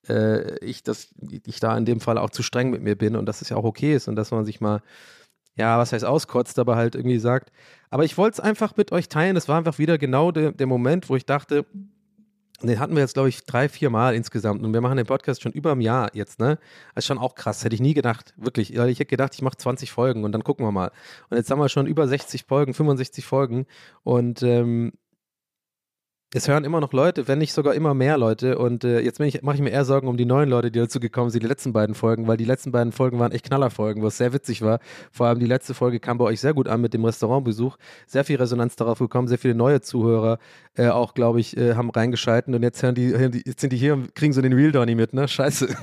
[0.08, 1.08] äh, ich, dass
[1.44, 3.56] ich da in dem Fall auch zu streng mit mir bin und dass es ja
[3.56, 4.82] auch okay ist und dass man sich mal
[5.60, 7.52] ja, was heißt auskotzt, aber halt irgendwie sagt.
[7.90, 9.34] Aber ich wollte es einfach mit euch teilen.
[9.34, 11.66] Das war einfach wieder genau de, der Moment, wo ich dachte,
[12.62, 14.62] den hatten wir jetzt, glaube ich, drei, vier Mal insgesamt.
[14.62, 16.58] Und wir machen den Podcast schon über ein Jahr jetzt, ne?
[16.94, 17.64] Das ist schon auch krass.
[17.64, 18.34] Hätte ich nie gedacht.
[18.36, 18.74] Wirklich.
[18.74, 20.90] Ich hätte gedacht, ich mache 20 Folgen und dann gucken wir mal.
[21.30, 23.66] Und jetzt haben wir schon über 60 Folgen, 65 Folgen.
[24.02, 24.92] Und ähm,
[26.32, 28.58] es hören immer noch Leute, wenn nicht sogar immer mehr Leute.
[28.58, 31.30] Und äh, jetzt mache ich mir eher Sorgen um die neuen Leute, die dazu gekommen
[31.30, 34.32] sind, die letzten beiden Folgen, weil die letzten beiden Folgen waren echt Knallerfolgen, was sehr
[34.32, 34.78] witzig war.
[35.10, 37.76] Vor allem die letzte Folge kam bei euch sehr gut an mit dem Restaurantbesuch.
[38.06, 40.38] Sehr viel Resonanz darauf gekommen, sehr viele neue Zuhörer
[40.76, 42.54] äh, auch, glaube ich, äh, haben reingeschalten.
[42.54, 43.08] Und jetzt, hören die,
[43.44, 45.26] jetzt sind die hier und kriegen so den Real Donny mit, ne?
[45.26, 45.66] Scheiße.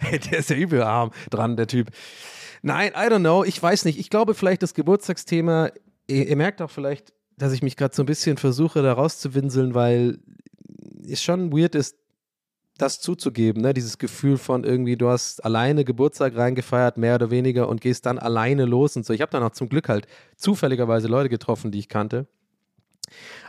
[0.00, 1.88] hey, der ist ja übel arm dran, der Typ.
[2.60, 3.44] Nein, I don't know.
[3.44, 3.98] Ich weiß nicht.
[3.98, 5.70] Ich glaube vielleicht das Geburtstagsthema,
[6.06, 9.74] ihr, ihr merkt auch vielleicht, dass ich mich gerade so ein bisschen versuche, da rauszuwinseln,
[9.74, 10.20] weil
[11.04, 11.96] es schon weird ist,
[12.78, 13.74] das zuzugeben, ne?
[13.74, 18.20] Dieses Gefühl von irgendwie, du hast alleine Geburtstag reingefeiert, mehr oder weniger, und gehst dann
[18.20, 19.12] alleine los und so.
[19.12, 22.28] Ich habe dann auch zum Glück halt zufälligerweise Leute getroffen, die ich kannte.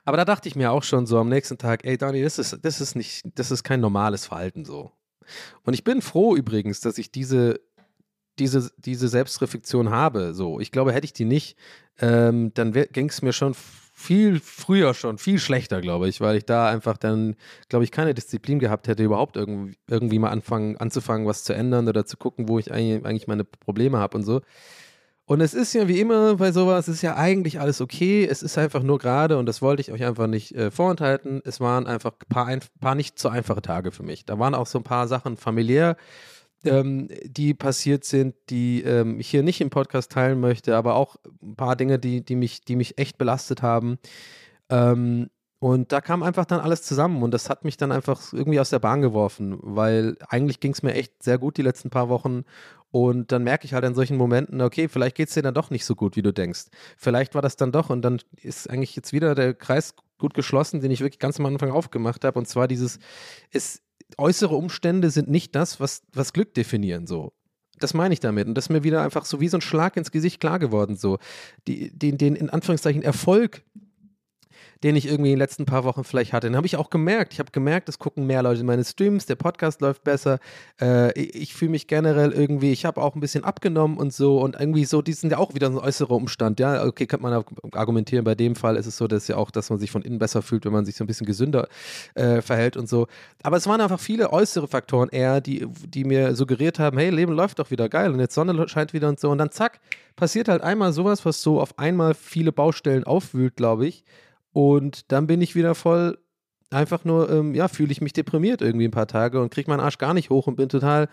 [0.06, 2.58] Aber da dachte ich mir auch schon so am nächsten Tag, ey Dani, das ist,
[2.64, 4.92] das ist nicht, das ist kein normales Verhalten so.
[5.66, 7.62] Und ich bin froh übrigens, dass ich diese,
[8.40, 10.34] diese, diese Selbstreflexion habe.
[10.34, 11.58] So, ich glaube, hätte ich die nicht,
[12.00, 13.54] ähm, dann ging es mir schon
[14.04, 17.36] viel früher schon, viel schlechter, glaube ich, weil ich da einfach dann,
[17.70, 21.88] glaube ich, keine Disziplin gehabt hätte, überhaupt irgendwie, irgendwie mal anfangen, anzufangen, was zu ändern
[21.88, 24.42] oder zu gucken, wo ich eigentlich, meine Probleme habe und so.
[25.26, 28.26] Und es ist ja wie immer bei sowas, es ist ja eigentlich alles okay.
[28.26, 31.62] Es ist einfach nur gerade, und das wollte ich euch einfach nicht äh, vorenthalten, es
[31.62, 34.26] waren einfach ein paar, ein paar nicht so einfache Tage für mich.
[34.26, 35.96] Da waren auch so ein paar Sachen familiär,
[36.66, 41.18] ähm, die passiert sind, die ähm, ich hier nicht im Podcast teilen möchte, aber auch
[41.42, 43.98] ein paar Dinge, die, die, mich, die mich echt belastet haben.
[44.70, 48.60] Ähm, und da kam einfach dann alles zusammen und das hat mich dann einfach irgendwie
[48.60, 52.10] aus der Bahn geworfen, weil eigentlich ging es mir echt sehr gut die letzten paar
[52.10, 52.44] Wochen
[52.92, 55.70] und dann merke ich halt in solchen Momenten, okay, vielleicht geht es dir dann doch
[55.70, 56.66] nicht so gut, wie du denkst.
[56.98, 60.82] Vielleicht war das dann doch und dann ist eigentlich jetzt wieder der Kreis gut geschlossen,
[60.82, 63.00] den ich wirklich ganz am Anfang aufgemacht habe und zwar dieses,
[63.52, 63.82] es
[64.18, 67.34] äußere Umstände sind nicht das, was, was Glück definieren, so.
[67.80, 68.48] Das meine ich damit.
[68.48, 70.96] Und das ist mir wieder einfach so wie so ein Schlag ins Gesicht klar geworden,
[70.96, 71.18] so.
[71.68, 73.64] Die, den, den in Anführungszeichen Erfolg,
[74.84, 76.48] den ich irgendwie in den letzten paar Wochen vielleicht hatte.
[76.48, 77.34] Den habe ich auch gemerkt.
[77.34, 80.40] Ich habe gemerkt, es gucken mehr Leute in meine Streams, der Podcast läuft besser.
[80.82, 84.60] Äh, ich, fühle mich generell irgendwie, ich habe auch ein bisschen abgenommen und so und
[84.60, 86.60] irgendwie so, die sind ja auch wieder so ein äußerer Umstand.
[86.60, 88.26] Ja, okay, könnte man argumentieren.
[88.26, 90.42] Bei dem Fall ist es so, dass ja auch, dass man sich von innen besser
[90.42, 91.68] fühlt, wenn man sich so ein bisschen gesünder
[92.16, 93.08] äh, verhält und so.
[93.42, 97.32] Aber es waren einfach viele äußere Faktoren eher, die, die mir suggeriert haben, hey, Leben
[97.34, 99.30] läuft doch wieder geil und jetzt Sonne scheint wieder und so.
[99.30, 99.80] Und dann zack,
[100.16, 104.04] passiert halt einmal sowas, was so auf einmal viele Baustellen aufwühlt, glaube ich.
[104.54, 106.18] Und dann bin ich wieder voll,
[106.70, 109.80] einfach nur, ähm, ja, fühle ich mich deprimiert irgendwie ein paar Tage und kriege meinen
[109.80, 111.10] Arsch gar nicht hoch und bin total,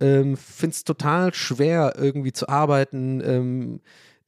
[0.00, 3.80] ähm, finde es total schwer irgendwie zu arbeiten ähm,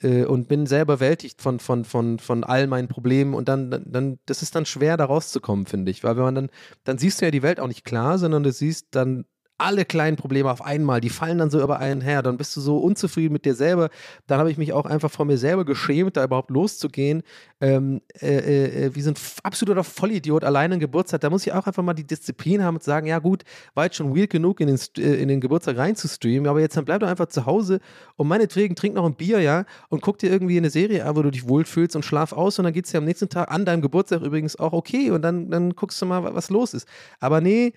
[0.03, 3.35] äh, und bin sehr überwältigt von, von, von, von all meinen Problemen.
[3.35, 6.51] Und dann, dann, das ist dann schwer da rauszukommen, finde ich, weil wenn man dann,
[6.85, 9.25] dann siehst du ja die Welt auch nicht klar, sondern du siehst dann
[9.59, 12.61] alle kleinen Probleme auf einmal, die fallen dann so über einen her, dann bist du
[12.61, 13.89] so unzufrieden mit dir selber.
[14.27, 17.23] Dann habe ich mich auch einfach vor mir selber geschämt, da überhaupt loszugehen.
[17.61, 21.23] Ähm, äh, äh, wie so ein absoluter Vollidiot alleine einen Geburtstag.
[21.23, 23.97] Da muss ich auch einfach mal die Disziplin haben und sagen, ja gut, war jetzt
[23.97, 27.09] schon weird genug, in den, äh, in den Geburtstag reinzustreamen, aber jetzt dann bleib doch
[27.09, 27.81] einfach zu Hause
[28.17, 31.23] und meinetwegen trink noch ein Bier, ja, und guck dir irgendwie eine Serie an, wo
[31.23, 33.65] du dich wohlfühlst und schlaf aus und dann geht es dir am nächsten Tag an
[33.65, 36.87] deinem Geburtstag übrigens auch okay und dann, dann guckst du mal, was los ist.
[37.21, 37.73] Aber nee,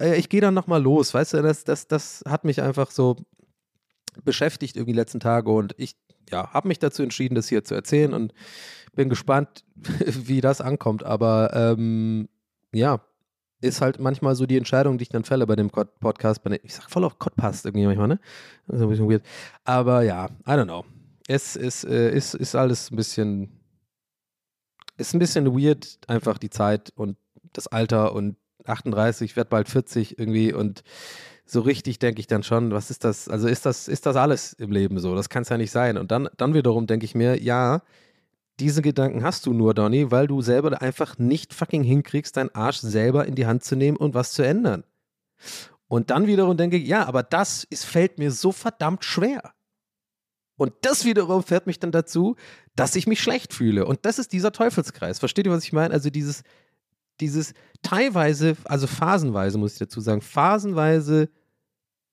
[0.00, 3.16] äh, ich gehe dann nochmal los, weißt du, das, das, das hat mich einfach so
[4.24, 5.96] beschäftigt irgendwie die letzten Tage und ich
[6.30, 8.32] ja, habe mich dazu entschieden, das hier zu erzählen und
[8.94, 11.04] bin gespannt, wie das ankommt.
[11.04, 12.28] Aber ähm,
[12.72, 13.00] ja,
[13.60, 16.42] ist halt manchmal so die Entscheidung, die ich dann fälle bei dem Podcast.
[16.42, 18.20] Bei dem, ich sag voll auf Podcast irgendwie manchmal, ne?
[18.66, 19.22] Das ist ein bisschen weird.
[19.64, 20.84] Aber ja, I don't know.
[21.28, 23.60] Es ist, äh, ist, ist alles ein bisschen,
[24.96, 27.16] ist ein bisschen weird, einfach die Zeit und
[27.52, 30.82] das Alter und 38, werde bald 40 irgendwie und
[31.46, 33.28] so richtig denke ich dann schon, was ist das?
[33.28, 35.16] Also ist das, ist das alles im Leben so?
[35.16, 35.98] Das kann es ja nicht sein.
[35.98, 37.82] Und dann, dann wiederum denke ich mir, ja,
[38.60, 42.78] diese Gedanken hast du nur, Donny, weil du selber einfach nicht fucking hinkriegst, deinen Arsch
[42.78, 44.84] selber in die Hand zu nehmen und was zu ändern.
[45.88, 49.52] Und dann wiederum denke ich, ja, aber das ist, fällt mir so verdammt schwer.
[50.56, 52.36] Und das wiederum fährt mich dann dazu,
[52.76, 53.86] dass ich mich schlecht fühle.
[53.86, 55.18] Und das ist dieser Teufelskreis.
[55.18, 55.92] Versteht ihr, was ich meine?
[55.92, 56.42] Also dieses,
[57.18, 61.30] dieses teilweise, also phasenweise muss ich dazu sagen, phasenweise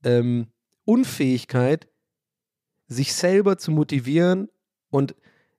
[0.03, 0.47] ähm,
[0.85, 1.87] Unfähigkeit,
[2.87, 4.49] sich selber zu motivieren
[4.89, 5.15] und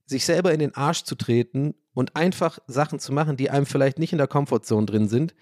[0.07, 3.99] sich selber in den Arsch zu treten und einfach Sachen zu machen, die einem vielleicht
[3.99, 5.35] nicht in der Komfortzone drin sind,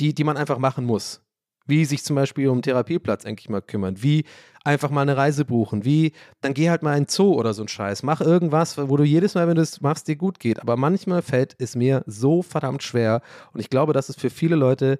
[0.00, 1.23] die, die man einfach machen muss.
[1.66, 4.24] Wie sich zum Beispiel um einen Therapieplatz eigentlich mal kümmern, wie
[4.64, 7.62] einfach mal eine Reise buchen, wie dann geh halt mal in einen Zoo oder so
[7.62, 8.02] ein Scheiß.
[8.02, 10.60] Mach irgendwas, wo du jedes Mal, wenn du es machst, dir gut geht.
[10.60, 13.22] Aber manchmal fällt es mir so verdammt schwer
[13.52, 14.98] und ich glaube, dass es für viele Leute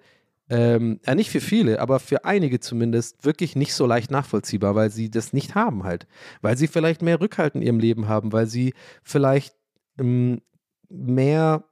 [0.50, 4.90] ähm, ja nicht für viele, aber für einige zumindest wirklich nicht so leicht nachvollziehbar, weil
[4.90, 6.06] sie das nicht haben halt.
[6.42, 9.54] Weil sie vielleicht mehr Rückhalt in ihrem Leben haben, weil sie vielleicht
[9.98, 10.42] ähm,
[10.90, 11.64] mehr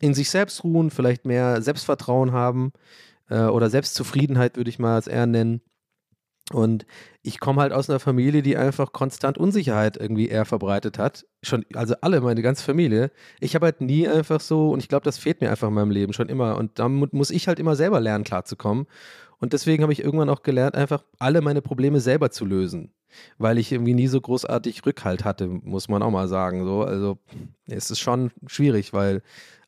[0.00, 2.72] in sich selbst ruhen, vielleicht mehr Selbstvertrauen haben
[3.28, 5.60] äh, oder Selbstzufriedenheit würde ich mal als eher nennen.
[6.50, 6.86] Und
[7.22, 11.24] ich komme halt aus einer Familie, die einfach konstant Unsicherheit irgendwie eher verbreitet hat.
[11.42, 13.10] Schon, also alle, meine ganze Familie.
[13.40, 15.90] Ich habe halt nie einfach so, und ich glaube, das fehlt mir einfach in meinem
[15.90, 16.56] Leben schon immer.
[16.56, 18.86] Und da muss ich halt immer selber lernen, klarzukommen.
[19.38, 22.92] Und deswegen habe ich irgendwann auch gelernt, einfach alle meine Probleme selber zu lösen.
[23.38, 26.64] Weil ich irgendwie nie so großartig Rückhalt hatte, muss man auch mal sagen.
[26.64, 27.18] So, also
[27.66, 29.22] es ist schon schwierig, weil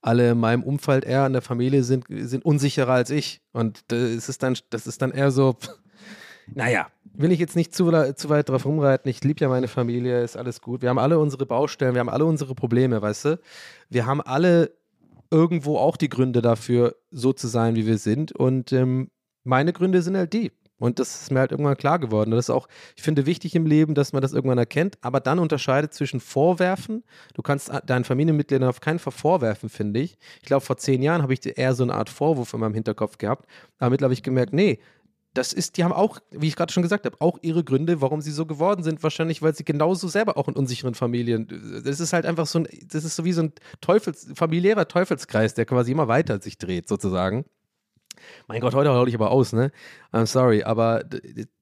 [0.04, 3.40] alle in meinem Umfeld eher in der Familie sind, sind unsicherer als ich.
[3.52, 5.56] Und das ist dann, das ist dann eher so,
[6.52, 9.10] naja, will ich jetzt nicht zu, zu weit drauf rumreiten.
[9.10, 10.82] Ich liebe ja meine Familie, ist alles gut.
[10.82, 13.40] Wir haben alle unsere Baustellen, wir haben alle unsere Probleme, weißt du?
[13.88, 14.72] Wir haben alle
[15.30, 18.32] irgendwo auch die Gründe dafür, so zu sein, wie wir sind.
[18.32, 19.10] Und ähm,
[19.42, 20.52] meine Gründe sind halt die.
[20.78, 22.32] Und das ist mir halt irgendwann klar geworden.
[22.32, 25.20] Und das ist auch, ich finde, wichtig im Leben, dass man das irgendwann erkennt, aber
[25.20, 27.04] dann unterscheidet zwischen Vorwerfen.
[27.34, 30.18] Du kannst deinen Familienmitgliedern auf keinen Fall vorwerfen, finde ich.
[30.40, 33.18] Ich glaube, vor zehn Jahren habe ich eher so eine Art Vorwurf in meinem Hinterkopf
[33.18, 33.46] gehabt.
[33.78, 34.80] Aber mittlerweile habe ich gemerkt, nee,
[35.34, 38.20] das ist, die haben auch, wie ich gerade schon gesagt habe, auch ihre Gründe, warum
[38.20, 39.02] sie so geworden sind.
[39.02, 41.82] Wahrscheinlich, weil sie genauso selber auch in unsicheren Familien.
[41.84, 45.54] Das ist halt einfach so ein, das ist so wie so ein Teufels, familiärer Teufelskreis,
[45.54, 47.44] der quasi immer weiter sich dreht, sozusagen.
[48.46, 49.70] Mein Gott, heute hau ich aber aus, ne?
[50.12, 51.04] I'm sorry, aber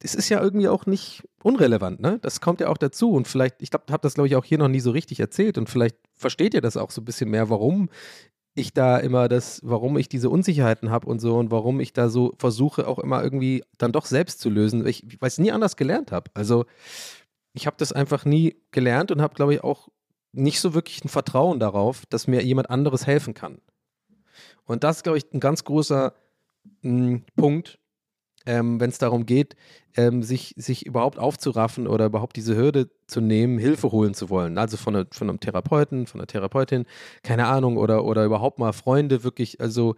[0.02, 2.18] es ist ja irgendwie auch nicht unrelevant, ne?
[2.22, 4.58] Das kommt ja auch dazu und vielleicht, ich glaube, habe das glaube ich auch hier
[4.58, 7.50] noch nie so richtig erzählt und vielleicht versteht ihr das auch so ein bisschen mehr,
[7.50, 7.88] warum
[8.54, 12.08] ich da immer das, warum ich diese Unsicherheiten habe und so und warum ich da
[12.08, 15.76] so versuche, auch immer irgendwie dann doch selbst zu lösen, weil ich, es nie anders
[15.76, 16.30] gelernt habe.
[16.34, 16.66] Also
[17.54, 19.88] ich habe das einfach nie gelernt und habe, glaube ich, auch
[20.32, 23.58] nicht so wirklich ein Vertrauen darauf, dass mir jemand anderes helfen kann.
[24.64, 26.14] Und das ist, glaube ich, ein ganz großer
[27.36, 27.78] Punkt,
[28.46, 29.56] ähm, wenn es darum geht,
[29.96, 34.58] ähm, sich, sich überhaupt aufzuraffen oder überhaupt diese Hürde zu nehmen, Hilfe holen zu wollen.
[34.58, 36.86] Also von, einer, von einem Therapeuten, von einer Therapeutin,
[37.22, 39.94] keine Ahnung, oder, oder überhaupt mal Freunde wirklich, also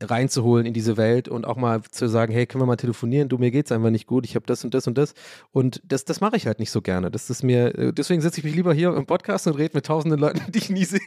[0.00, 3.28] reinzuholen in diese Welt und auch mal zu sagen, hey, können wir mal telefonieren?
[3.28, 5.14] Du, mir geht's einfach nicht gut, ich habe das und das und das.
[5.52, 7.10] Und das, das mache ich halt nicht so gerne.
[7.10, 9.86] Das ist mir, äh, deswegen setze ich mich lieber hier im Podcast und rede mit
[9.86, 11.00] tausenden Leuten, die ich nie sehe.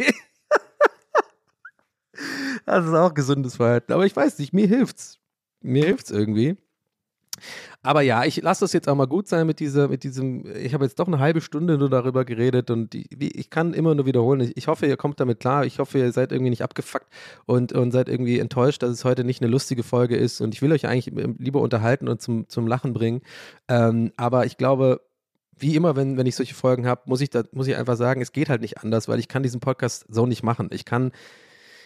[2.65, 3.93] Das ist auch gesundes Verhalten.
[3.93, 5.19] Aber ich weiß nicht, mir hilft's.
[5.61, 6.57] Mir hilft's irgendwie.
[7.81, 10.73] Aber ja, ich lasse das jetzt auch mal gut sein mit dieser, mit diesem, ich
[10.73, 13.05] habe jetzt doch eine halbe Stunde nur darüber geredet und die,
[13.37, 14.41] ich kann immer nur wiederholen.
[14.41, 15.65] Ich, ich, hoffe, ihr kommt damit klar.
[15.65, 17.07] Ich hoffe, ihr seid irgendwie nicht abgefuckt
[17.45, 20.41] und, und seid irgendwie enttäuscht, dass es heute nicht eine lustige Folge ist.
[20.41, 23.21] Und ich will euch eigentlich lieber unterhalten und zum, zum Lachen bringen.
[23.67, 25.01] Ähm, aber ich glaube,
[25.57, 28.21] wie immer, wenn, wenn ich solche Folgen habe, muss ich, da, muss ich einfach sagen,
[28.21, 30.69] es geht halt nicht anders, weil ich kann diesen Podcast so nicht machen.
[30.71, 31.11] Ich kann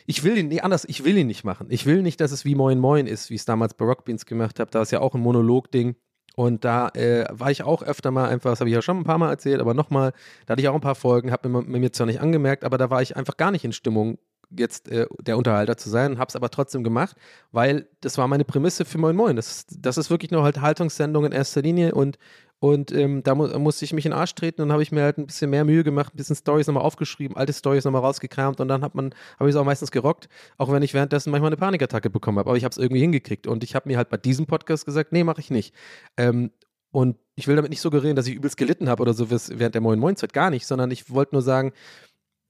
[0.05, 1.67] ich will ihn, nee, anders, ich will ihn nicht machen.
[1.69, 4.25] Ich will nicht, dass es wie Moin Moin ist, wie ich es damals bei Rockbeans
[4.25, 4.71] gemacht habe.
[4.71, 5.95] Da ist ja auch ein Monolog-Ding.
[6.35, 9.03] Und da äh, war ich auch öfter mal einfach, das habe ich ja schon ein
[9.03, 10.13] paar Mal erzählt, aber nochmal,
[10.45, 12.89] da hatte ich auch ein paar Folgen, habe mir, mir zwar nicht angemerkt, aber da
[12.89, 16.35] war ich einfach gar nicht in Stimmung, jetzt äh, der Unterhalter zu sein, habe es
[16.35, 17.15] aber trotzdem gemacht,
[17.51, 19.35] weil das war meine Prämisse für Moin Moin.
[19.35, 22.17] Das, das ist wirklich nur halt Haltungssendung in erster Linie und
[22.61, 25.03] und ähm, da mu musste ich mich in den Arsch treten und habe ich mir
[25.03, 28.59] halt ein bisschen mehr Mühe gemacht, ein bisschen Stories nochmal aufgeschrieben, alte Stories nochmal rausgekramt
[28.59, 31.49] und dann hat man, habe ich es auch meistens gerockt, auch wenn ich währenddessen manchmal
[31.49, 32.49] eine Panikattacke bekommen habe.
[32.49, 33.47] Aber ich habe es irgendwie hingekriegt.
[33.47, 35.73] Und ich habe mir halt bei diesem Podcast gesagt, nee, mache ich nicht.
[36.17, 36.51] Ähm,
[36.91, 39.81] und ich will damit nicht suggerieren, dass ich übelst gelitten habe oder so während der
[39.81, 40.33] Moin Moin Zeit.
[40.33, 41.71] Gar nicht, sondern ich wollte nur sagen,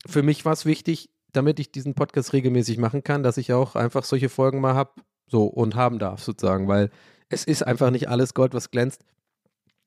[0.08, 3.76] für mich war es wichtig, damit ich diesen Podcast regelmäßig machen kann, dass ich auch
[3.76, 4.91] einfach solche Folgen mal habe,
[5.28, 6.89] so und haben darf, sozusagen, weil
[7.28, 9.04] es ist einfach nicht alles Gold, was glänzt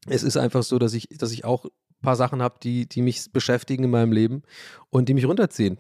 [0.07, 1.71] es ist einfach so, dass ich, dass ich auch ein
[2.03, 4.43] paar Sachen habe, die, die mich beschäftigen in meinem Leben
[4.91, 5.79] und die mich runterziehen.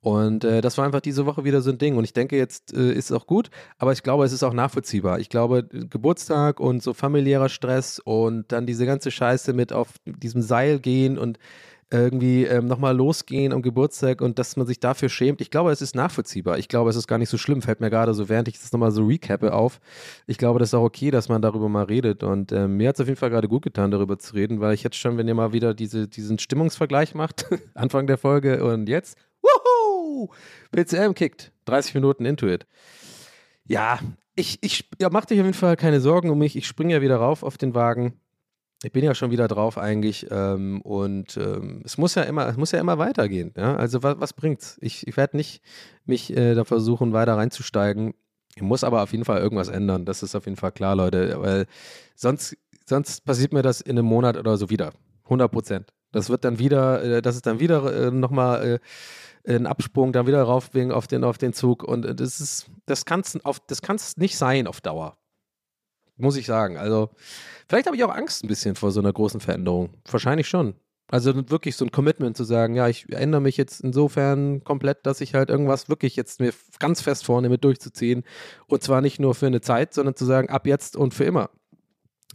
[0.00, 1.96] Und äh, das war einfach diese Woche wieder so ein Ding.
[1.96, 4.52] Und ich denke, jetzt äh, ist es auch gut, aber ich glaube, es ist auch
[4.52, 5.18] nachvollziehbar.
[5.18, 10.42] Ich glaube, Geburtstag und so familiärer Stress und dann diese ganze Scheiße mit auf diesem
[10.42, 11.38] Seil gehen und
[11.90, 15.40] irgendwie ähm, nochmal losgehen am Geburtstag und dass man sich dafür schämt.
[15.40, 16.58] Ich glaube, es ist nachvollziehbar.
[16.58, 17.62] Ich glaube, es ist gar nicht so schlimm.
[17.62, 19.80] Fällt mir gerade so, während ich das nochmal so recappe auf.
[20.26, 22.24] Ich glaube, das ist auch okay, dass man darüber mal redet.
[22.24, 24.74] Und ähm, mir hat es auf jeden Fall gerade gut getan, darüber zu reden, weil
[24.74, 28.88] ich jetzt schon, wenn ihr mal wieder diese, diesen Stimmungsvergleich macht, Anfang der Folge und
[28.88, 30.28] jetzt, wuhu,
[30.72, 31.52] PCM kickt.
[31.66, 32.66] 30 Minuten into it.
[33.64, 34.00] Ja,
[34.34, 36.56] ich, ich ja, mach dich auf jeden Fall keine Sorgen um mich.
[36.56, 38.20] Ich springe ja wieder rauf auf den Wagen
[38.82, 42.56] ich bin ja schon wieder drauf eigentlich ähm, und ähm, es muss ja immer, es
[42.56, 43.52] muss ja immer weitergehen.
[43.56, 43.76] Ja?
[43.76, 44.76] Also was, was bringt's?
[44.80, 45.62] Ich, ich werde nicht
[46.04, 48.14] mich äh, da versuchen, weiter reinzusteigen.
[48.54, 50.04] Ich muss aber auf jeden Fall irgendwas ändern.
[50.04, 51.36] Das ist auf jeden Fall klar, Leute.
[51.40, 51.66] Weil
[52.14, 54.92] sonst, sonst passiert mir das in einem Monat oder so wieder.
[55.24, 55.92] 100 Prozent.
[56.12, 58.80] Das wird dann wieder, äh, das ist dann wieder äh, nochmal
[59.44, 61.82] äh, ein Absprung, dann wieder raufwingen auf den, auf den Zug.
[61.82, 65.16] Und äh, das ist, das kann es das kann's nicht sein auf Dauer.
[66.16, 66.78] Muss ich sagen.
[66.78, 67.10] Also,
[67.68, 69.90] vielleicht habe ich auch Angst ein bisschen vor so einer großen Veränderung.
[70.10, 70.74] Wahrscheinlich schon.
[71.08, 75.20] Also wirklich so ein Commitment zu sagen, ja, ich ändere mich jetzt insofern komplett, dass
[75.20, 78.24] ich halt irgendwas wirklich jetzt mir ganz fest vornehme durchzuziehen.
[78.66, 81.50] Und zwar nicht nur für eine Zeit, sondern zu sagen, ab jetzt und für immer.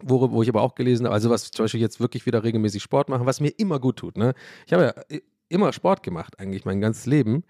[0.03, 2.81] Wo, wo ich aber auch gelesen habe, also was zum Beispiel jetzt wirklich wieder regelmäßig
[2.81, 4.17] Sport machen, was mir immer gut tut.
[4.17, 4.33] Ne?
[4.65, 7.43] Ich habe ja immer Sport gemacht, eigentlich mein ganzes Leben.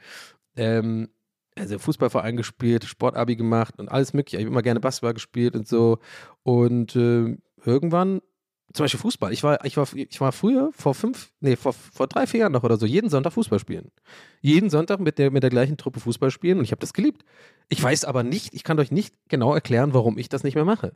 [0.56, 1.10] Ähm,
[1.58, 4.38] also Fußballverein gespielt, Sportabi gemacht und alles mögliche.
[4.38, 6.00] Ich habe immer gerne Basketball gespielt und so.
[6.44, 8.22] Und äh, irgendwann,
[8.74, 9.34] zum Beispiel Fußball.
[9.34, 12.54] Ich war, ich war, ich war früher vor fünf, nee, vor, vor drei, vier Jahren
[12.54, 13.92] noch oder so, jeden Sonntag Fußball spielen.
[14.40, 17.24] Jeden Sonntag mit der, mit der gleichen Truppe Fußball spielen und ich habe das geliebt.
[17.68, 20.66] Ich weiß aber nicht, ich kann euch nicht genau erklären, warum ich das nicht mehr
[20.66, 20.96] mache.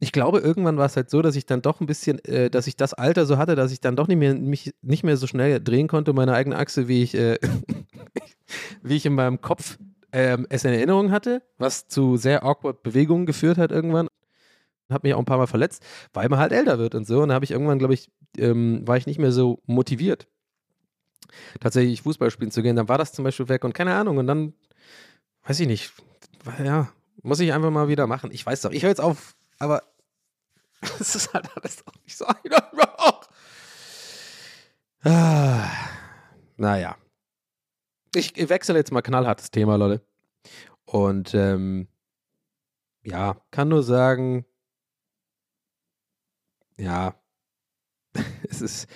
[0.00, 2.66] Ich glaube, irgendwann war es halt so, dass ich dann doch ein bisschen, äh, dass
[2.66, 5.26] ich das Alter so hatte, dass ich dann doch nicht mehr, mich nicht mehr so
[5.26, 7.38] schnell drehen konnte, meine eigene Achse, wie ich, äh,
[8.82, 9.78] wie ich in meinem Kopf
[10.14, 14.08] ähm, es in Erinnerung hatte, was zu sehr awkward Bewegungen geführt hat irgendwann.
[14.88, 17.22] Habe mich auch ein paar Mal verletzt, weil man halt älter wird und so.
[17.22, 20.28] Und da habe ich irgendwann, glaube ich, ähm, war ich nicht mehr so motiviert,
[21.58, 22.76] tatsächlich Fußball spielen zu gehen.
[22.76, 24.18] Dann war das zum Beispiel weg und keine Ahnung.
[24.18, 24.54] Und dann,
[25.46, 25.92] weiß ich nicht,
[26.62, 26.88] ja,
[27.22, 28.30] muss ich einfach mal wieder machen.
[28.32, 29.82] Ich weiß doch, ich höre jetzt auf, aber
[31.00, 33.28] es ist halt alles auch nicht so einfach.
[35.02, 35.68] Ah,
[36.56, 36.96] naja.
[38.14, 40.00] Ich wechsle jetzt mal knallhartes Thema, Leute.
[40.84, 41.88] Und ähm,
[43.02, 44.44] ja, kann nur sagen,
[46.76, 47.14] ja,
[48.48, 48.88] es ist,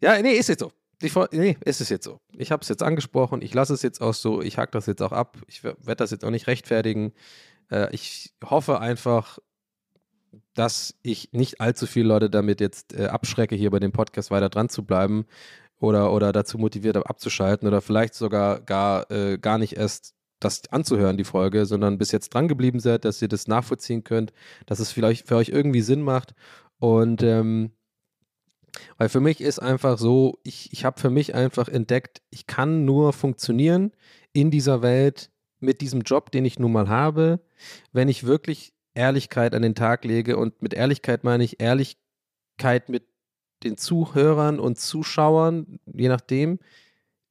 [0.00, 0.72] ja, nee, ist jetzt so.
[1.00, 2.20] Ich, nee, ist es jetzt so.
[2.36, 5.02] Ich habe es jetzt angesprochen, ich lasse es jetzt auch so, ich hake das jetzt
[5.02, 7.12] auch ab, ich werde das jetzt auch nicht rechtfertigen.
[7.70, 9.38] Äh, ich hoffe einfach,
[10.54, 14.48] dass ich nicht allzu viele Leute damit jetzt äh, abschrecke, hier bei dem Podcast weiter
[14.48, 15.26] dran zu bleiben
[15.80, 20.62] oder, oder dazu motiviert habe, abzuschalten oder vielleicht sogar gar, äh, gar nicht erst das
[20.70, 24.32] anzuhören, die Folge, sondern bis jetzt dran geblieben seid, dass ihr das nachvollziehen könnt,
[24.66, 26.34] dass es vielleicht für euch irgendwie Sinn macht.
[26.78, 27.72] Und ähm,
[28.96, 32.84] weil für mich ist einfach so, ich, ich habe für mich einfach entdeckt, ich kann
[32.84, 33.92] nur funktionieren
[34.32, 37.40] in dieser Welt mit diesem Job, den ich nun mal habe,
[37.92, 40.36] wenn ich wirklich Ehrlichkeit an den Tag lege.
[40.36, 43.04] Und mit Ehrlichkeit meine ich Ehrlichkeit mit
[43.64, 46.58] den Zuhörern und Zuschauern, je nachdem,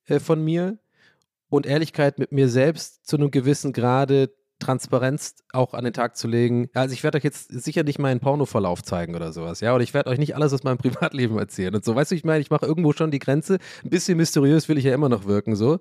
[0.05, 0.77] äh, von mir.
[1.49, 6.27] Und Ehrlichkeit mit mir selbst zu einem gewissen Grade Transparenz auch an den Tag zu
[6.27, 6.69] legen.
[6.73, 9.73] Also ich werde euch jetzt sicher nicht meinen Pornoverlauf zeigen oder sowas, ja.
[9.75, 11.95] Und ich werde euch nicht alles aus meinem Privatleben erzählen und so.
[11.95, 13.59] Weißt du, ich meine, ich mache irgendwo schon die Grenze.
[13.83, 15.79] Ein bisschen mysteriös will ich ja immer noch wirken, so.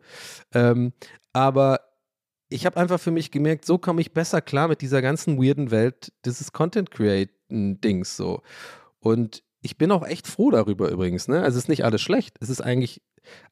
[0.53, 0.93] Ähm,
[1.33, 1.81] aber
[2.49, 5.71] ich habe einfach für mich gemerkt, so komme ich besser klar mit dieser ganzen weirden
[5.71, 8.43] Welt dieses Content Creating Dings so.
[9.01, 11.29] Und ich bin auch echt froh darüber übrigens.
[11.29, 11.43] Ne?
[11.43, 12.37] Also es ist nicht alles schlecht.
[12.41, 13.03] Es ist eigentlich,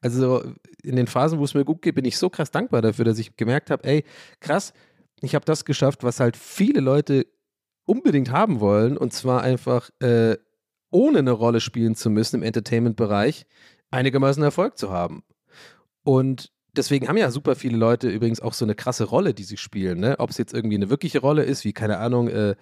[0.01, 0.43] also
[0.81, 3.19] in den Phasen, wo es mir gut geht, bin ich so krass dankbar dafür, dass
[3.19, 4.05] ich gemerkt habe, ey,
[4.39, 4.73] krass,
[5.21, 7.27] ich habe das geschafft, was halt viele Leute
[7.85, 8.97] unbedingt haben wollen.
[8.97, 10.37] Und zwar einfach, äh,
[10.89, 13.45] ohne eine Rolle spielen zu müssen im Entertainment-Bereich,
[13.91, 15.23] einigermaßen Erfolg zu haben.
[16.03, 19.57] Und deswegen haben ja super viele Leute übrigens auch so eine krasse Rolle, die sie
[19.57, 19.99] spielen.
[19.99, 20.15] Ne?
[20.19, 22.55] Ob es jetzt irgendwie eine wirkliche Rolle ist, wie, keine Ahnung, äh,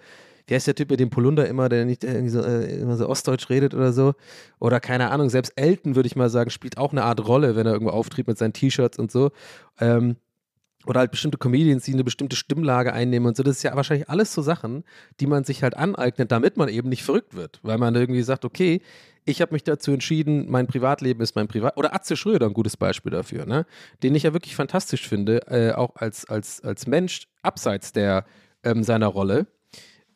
[0.46, 3.08] wie heißt der Typ mit dem Polunder immer, der nicht irgendwie so, äh, immer so
[3.08, 4.14] Ostdeutsch redet oder so?
[4.60, 7.66] Oder keine Ahnung, selbst Elton, würde ich mal sagen, spielt auch eine Art Rolle, wenn
[7.66, 9.30] er irgendwo auftritt mit seinen T-Shirts und so.
[9.80, 10.16] Ähm,
[10.86, 13.42] oder halt bestimmte Comedians, die eine bestimmte Stimmlage einnehmen und so.
[13.42, 14.84] Das ist ja wahrscheinlich alles so Sachen,
[15.18, 17.60] die man sich halt aneignet, damit man eben nicht verrückt wird.
[17.62, 18.82] Weil man irgendwie sagt, okay,
[19.24, 21.78] ich habe mich dazu entschieden, mein Privatleben ist mein Privat.
[21.78, 23.64] Oder Atze Schröder, ein gutes Beispiel dafür, ne?
[24.02, 28.26] Den ich ja wirklich fantastisch finde, äh, auch als, als, als Mensch abseits der
[28.62, 29.46] ähm, seiner Rolle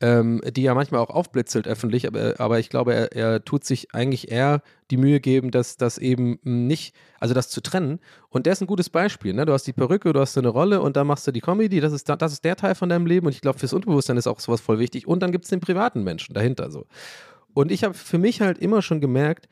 [0.01, 3.94] ähm, die ja manchmal auch aufblitzelt öffentlich, aber, aber ich glaube, er, er, tut sich
[3.94, 7.99] eigentlich eher die Mühe geben, dass das eben nicht, also das zu trennen.
[8.28, 9.32] Und der ist ein gutes Beispiel.
[9.32, 9.44] Ne?
[9.44, 11.92] Du hast die Perücke, du hast eine Rolle und dann machst du die Comedy, das
[11.92, 14.38] ist, das ist der Teil von deinem Leben und ich glaube, fürs Unterbewusstsein ist auch
[14.38, 15.07] sowas voll wichtig.
[15.07, 16.86] Und dann gibt es den privaten Menschen dahinter so.
[17.53, 19.49] Und ich habe für mich halt immer schon gemerkt,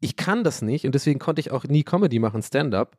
[0.00, 2.96] ich kann das nicht und deswegen konnte ich auch nie Comedy machen, Stand-up,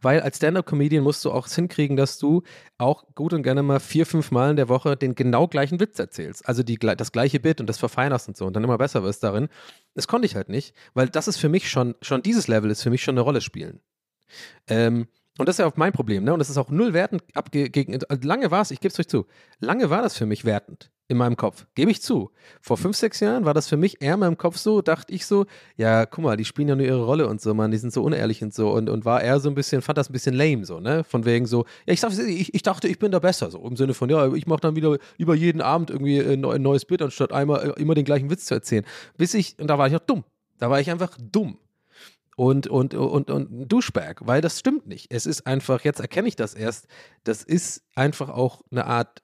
[0.00, 2.42] weil als Stand-up-Comedian musst du auch hinkriegen, dass du
[2.78, 5.98] auch gut und gerne mal vier, fünf Mal in der Woche den genau gleichen Witz
[5.98, 6.46] erzählst.
[6.48, 9.22] Also die, das gleiche Bit und das verfeinerst und so und dann immer besser wirst
[9.22, 9.48] darin.
[9.94, 12.82] Das konnte ich halt nicht, weil das ist für mich schon, schon dieses Level ist
[12.82, 13.80] für mich schon eine Rolle spielen.
[14.68, 16.32] Ähm, und das ist ja auch mein Problem, ne?
[16.32, 17.98] Und das ist auch null wertend abgegen.
[18.22, 19.26] Lange war es, ich gebe es euch zu,
[19.58, 21.66] lange war das für mich wertend in meinem Kopf.
[21.74, 22.30] Gebe ich zu.
[22.60, 25.26] Vor fünf, sechs Jahren war das für mich eher in meinem Kopf so, dachte ich
[25.26, 25.46] so,
[25.76, 28.02] ja, guck mal, die spielen ja nur ihre Rolle und so, man, die sind so
[28.02, 30.64] unehrlich und so und, und war eher so ein bisschen, fand das ein bisschen lame
[30.64, 31.04] so, ne?
[31.04, 33.76] Von wegen so, ja, ich, dachte, ich, ich dachte, ich bin da besser, so im
[33.76, 37.02] Sinne von, ja, ich mache dann wieder über jeden Abend irgendwie ein, ein neues Bild,
[37.02, 38.84] anstatt einmal immer den gleichen Witz zu erzählen.
[39.16, 40.24] Bis ich, und da war ich noch dumm.
[40.58, 41.58] Da war ich einfach dumm
[42.36, 45.12] und, und, und, und Duschberg, weil das stimmt nicht.
[45.12, 46.86] Es ist einfach, jetzt erkenne ich das erst,
[47.24, 49.22] das ist einfach auch eine Art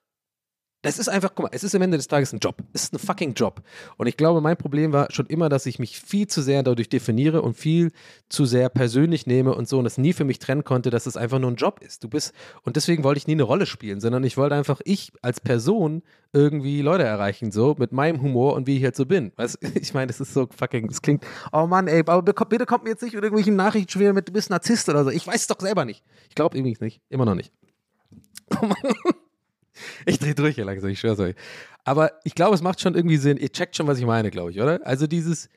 [0.81, 2.57] das ist einfach, guck mal, es ist am Ende des Tages ein Job.
[2.73, 3.61] Es ist ein fucking Job.
[3.97, 6.89] Und ich glaube, mein Problem war schon immer, dass ich mich viel zu sehr dadurch
[6.89, 7.91] definiere und viel
[8.29, 11.17] zu sehr persönlich nehme und so und es nie für mich trennen konnte, dass es
[11.17, 12.03] einfach nur ein Job ist.
[12.03, 15.11] Du bist, und deswegen wollte ich nie eine Rolle spielen, sondern ich wollte einfach ich
[15.21, 16.01] als Person
[16.33, 19.31] irgendwie Leute erreichen, so mit meinem Humor und wie ich halt so bin.
[19.35, 22.85] Weißt, ich meine, das ist so fucking, das klingt, oh Mann, ey, aber bitte kommt
[22.85, 25.11] mir jetzt nicht mit irgendwelchen Nachrichten schwer mit, du bist Narzisst oder so.
[25.11, 26.03] Ich weiß es doch selber nicht.
[26.29, 27.01] Ich glaube übrigens nicht.
[27.09, 27.53] Immer noch nicht.
[28.61, 28.75] Oh Mann.
[30.05, 31.35] Ich drehe durch hier langsam, ich schwör's euch.
[31.83, 33.37] Aber ich glaube, es macht schon irgendwie Sinn.
[33.37, 34.79] Ihr checkt schon, was ich meine, glaube ich, oder?
[34.85, 35.49] Also dieses,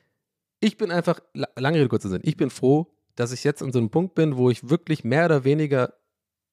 [0.59, 1.19] ich bin einfach,
[1.55, 4.37] lange Rede, kurzer Sinn, ich bin froh, dass ich jetzt an so einem Punkt bin,
[4.37, 5.93] wo ich wirklich mehr oder weniger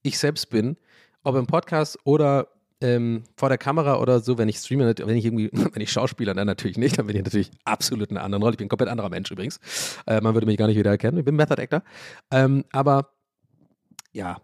[0.02, 0.76] ich selbst bin,
[1.22, 2.48] ob im Podcast oder
[2.80, 6.34] ähm, vor der Kamera oder so, wenn ich streame, wenn ich irgendwie, wenn ich Schauspieler,
[6.34, 8.54] dann natürlich nicht, dann bin ich natürlich absolut in einer anderen Rolle.
[8.54, 9.60] Ich bin ein komplett anderer Mensch übrigens.
[10.06, 11.18] Äh, man würde mich gar nicht wieder erkennen.
[11.18, 11.82] Ich bin Method Actor.
[12.30, 13.10] Ähm, aber
[14.12, 14.36] ja,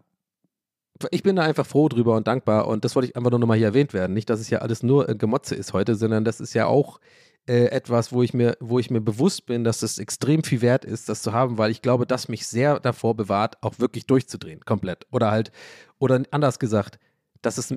[1.11, 3.59] ich bin da einfach froh drüber und dankbar und das wollte ich einfach nur nochmal
[3.59, 4.15] hier erwähnt werden.
[4.15, 7.01] Nicht, dass es ja alles nur äh, Gemotze ist heute, sondern das ist ja auch
[7.49, 10.85] äh, etwas, wo ich, mir, wo ich mir bewusst bin, dass es extrem viel wert
[10.85, 14.61] ist, das zu haben, weil ich glaube, das mich sehr davor bewahrt, auch wirklich durchzudrehen,
[14.61, 15.07] komplett.
[15.11, 15.51] Oder halt,
[15.99, 16.99] oder anders gesagt,
[17.41, 17.75] dass es,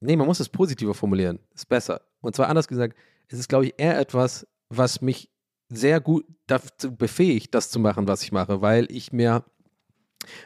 [0.00, 2.02] nee, man muss es positiver formulieren, ist besser.
[2.20, 2.96] Und zwar anders gesagt,
[3.28, 5.30] es ist, glaube ich, eher etwas, was mich
[5.70, 9.44] sehr gut dazu befähigt, das zu machen, was ich mache, weil ich mir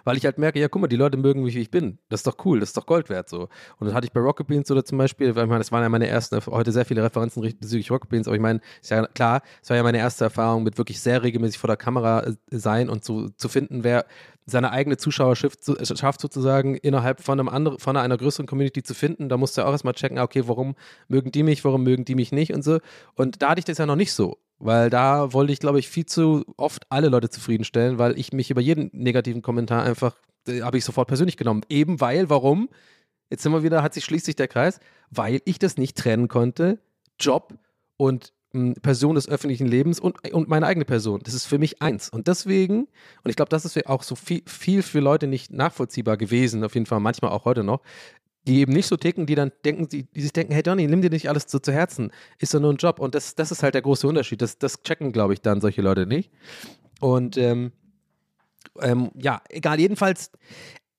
[0.05, 1.99] weil ich halt merke, ja, guck mal, die Leute mögen mich, wie ich bin.
[2.09, 3.49] Das ist doch cool, das ist doch Gold wert so.
[3.79, 5.83] Und das hatte ich bei Rocket Beans oder zum Beispiel, weil ich meine, das waren
[5.83, 9.07] ja meine ersten, heute sehr viele Referenzen bezüglich Rocket Beans, aber ich meine, ist ja
[9.07, 12.35] klar, es war ja meine erste Erfahrung mit wirklich sehr regelmäßig vor der Kamera äh,
[12.51, 14.07] sein und zu, zu finden, wer
[14.47, 19.29] seine eigene Zuschauerschaft äh, sozusagen innerhalb von einem anderen, von einer größeren Community zu finden.
[19.29, 20.75] Da musst du auch erstmal checken, ah, okay, warum
[21.09, 22.79] mögen die mich, warum mögen die mich nicht und so.
[23.15, 24.39] Und da hatte ich das ja noch nicht so.
[24.59, 28.49] Weil da wollte ich, glaube ich, viel zu oft alle Leute zufriedenstellen, weil ich mich
[28.51, 30.17] über jeden negativen Kommentar einfach,
[30.47, 31.63] äh, habe ich sofort persönlich genommen.
[31.69, 32.69] Eben weil, warum?
[33.29, 34.79] Jetzt sind wir wieder, hat sich schließlich der Kreis,
[35.11, 36.79] weil ich das nicht trennen konnte,
[37.19, 37.55] Job
[37.97, 38.33] und
[38.83, 41.21] Person des öffentlichen Lebens und, und meine eigene Person.
[41.25, 42.11] Das ist für mich eins.
[42.11, 42.81] Und deswegen,
[43.25, 46.75] und ich glaube, das ist auch so viel, viel für Leute nicht nachvollziehbar gewesen, auf
[46.75, 47.81] jeden Fall manchmal auch heute noch,
[48.47, 51.01] die eben nicht so ticken, die dann denken, die, die sich denken, hey Johnny, nimm
[51.01, 52.99] dir nicht alles so zu Herzen, ist doch nur ein Job.
[52.99, 54.43] Und das, das ist halt der große Unterschied.
[54.43, 56.31] Das, das checken, glaube ich, dann solche Leute nicht.
[57.01, 57.73] Und ähm,
[58.81, 60.31] ähm, ja, egal, jedenfalls,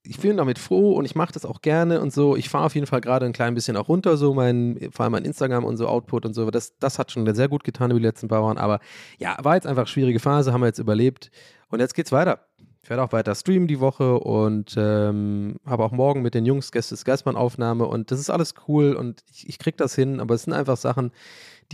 [0.06, 2.36] ich fühle damit froh und ich mache das auch gerne und so.
[2.36, 5.14] Ich fahre auf jeden Fall gerade ein klein bisschen auch runter, so mein, vor allem
[5.14, 6.52] mein Instagram und so Output und so.
[6.52, 8.58] Das, das hat schon sehr gut getan über die letzten paar Wochen.
[8.58, 8.80] Aber
[9.18, 11.32] ja, war jetzt einfach schwierige Phase, haben wir jetzt überlebt.
[11.70, 12.40] Und jetzt geht's weiter.
[12.84, 16.70] Ich werde auch weiter streamen die Woche und ähm, habe auch morgen mit den Jungs
[16.74, 20.36] Gästes Geistmann Aufnahme und das ist alles cool und ich, ich kriege das hin, aber
[20.36, 21.14] es sind einfach Sachen,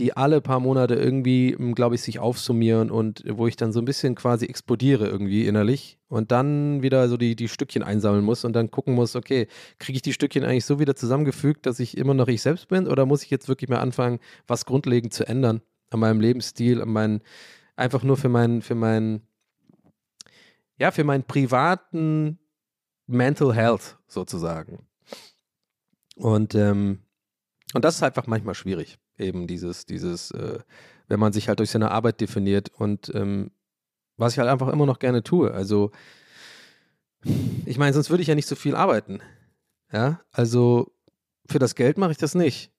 [0.00, 3.84] die alle paar Monate irgendwie, glaube ich, sich aufsummieren und wo ich dann so ein
[3.84, 8.54] bisschen quasi explodiere irgendwie innerlich und dann wieder so die, die Stückchen einsammeln muss und
[8.54, 9.46] dann gucken muss, okay,
[9.78, 12.88] kriege ich die Stückchen eigentlich so wieder zusammengefügt, dass ich immer noch ich selbst bin
[12.88, 16.88] oder muss ich jetzt wirklich mal anfangen, was grundlegend zu ändern an meinem Lebensstil, an
[16.88, 17.20] meinen,
[17.76, 19.22] einfach nur für meinen, für meinen,
[20.78, 22.38] ja, für meinen privaten
[23.06, 24.86] Mental Health sozusagen.
[26.16, 27.00] Und, ähm,
[27.74, 30.58] und das ist einfach manchmal schwierig, eben dieses, dieses, äh,
[31.08, 33.50] wenn man sich halt durch seine Arbeit definiert und ähm,
[34.16, 35.52] was ich halt einfach immer noch gerne tue.
[35.52, 35.90] Also,
[37.64, 39.20] ich meine, sonst würde ich ja nicht so viel arbeiten.
[39.92, 40.92] Ja, also
[41.46, 42.70] für das Geld mache ich das nicht.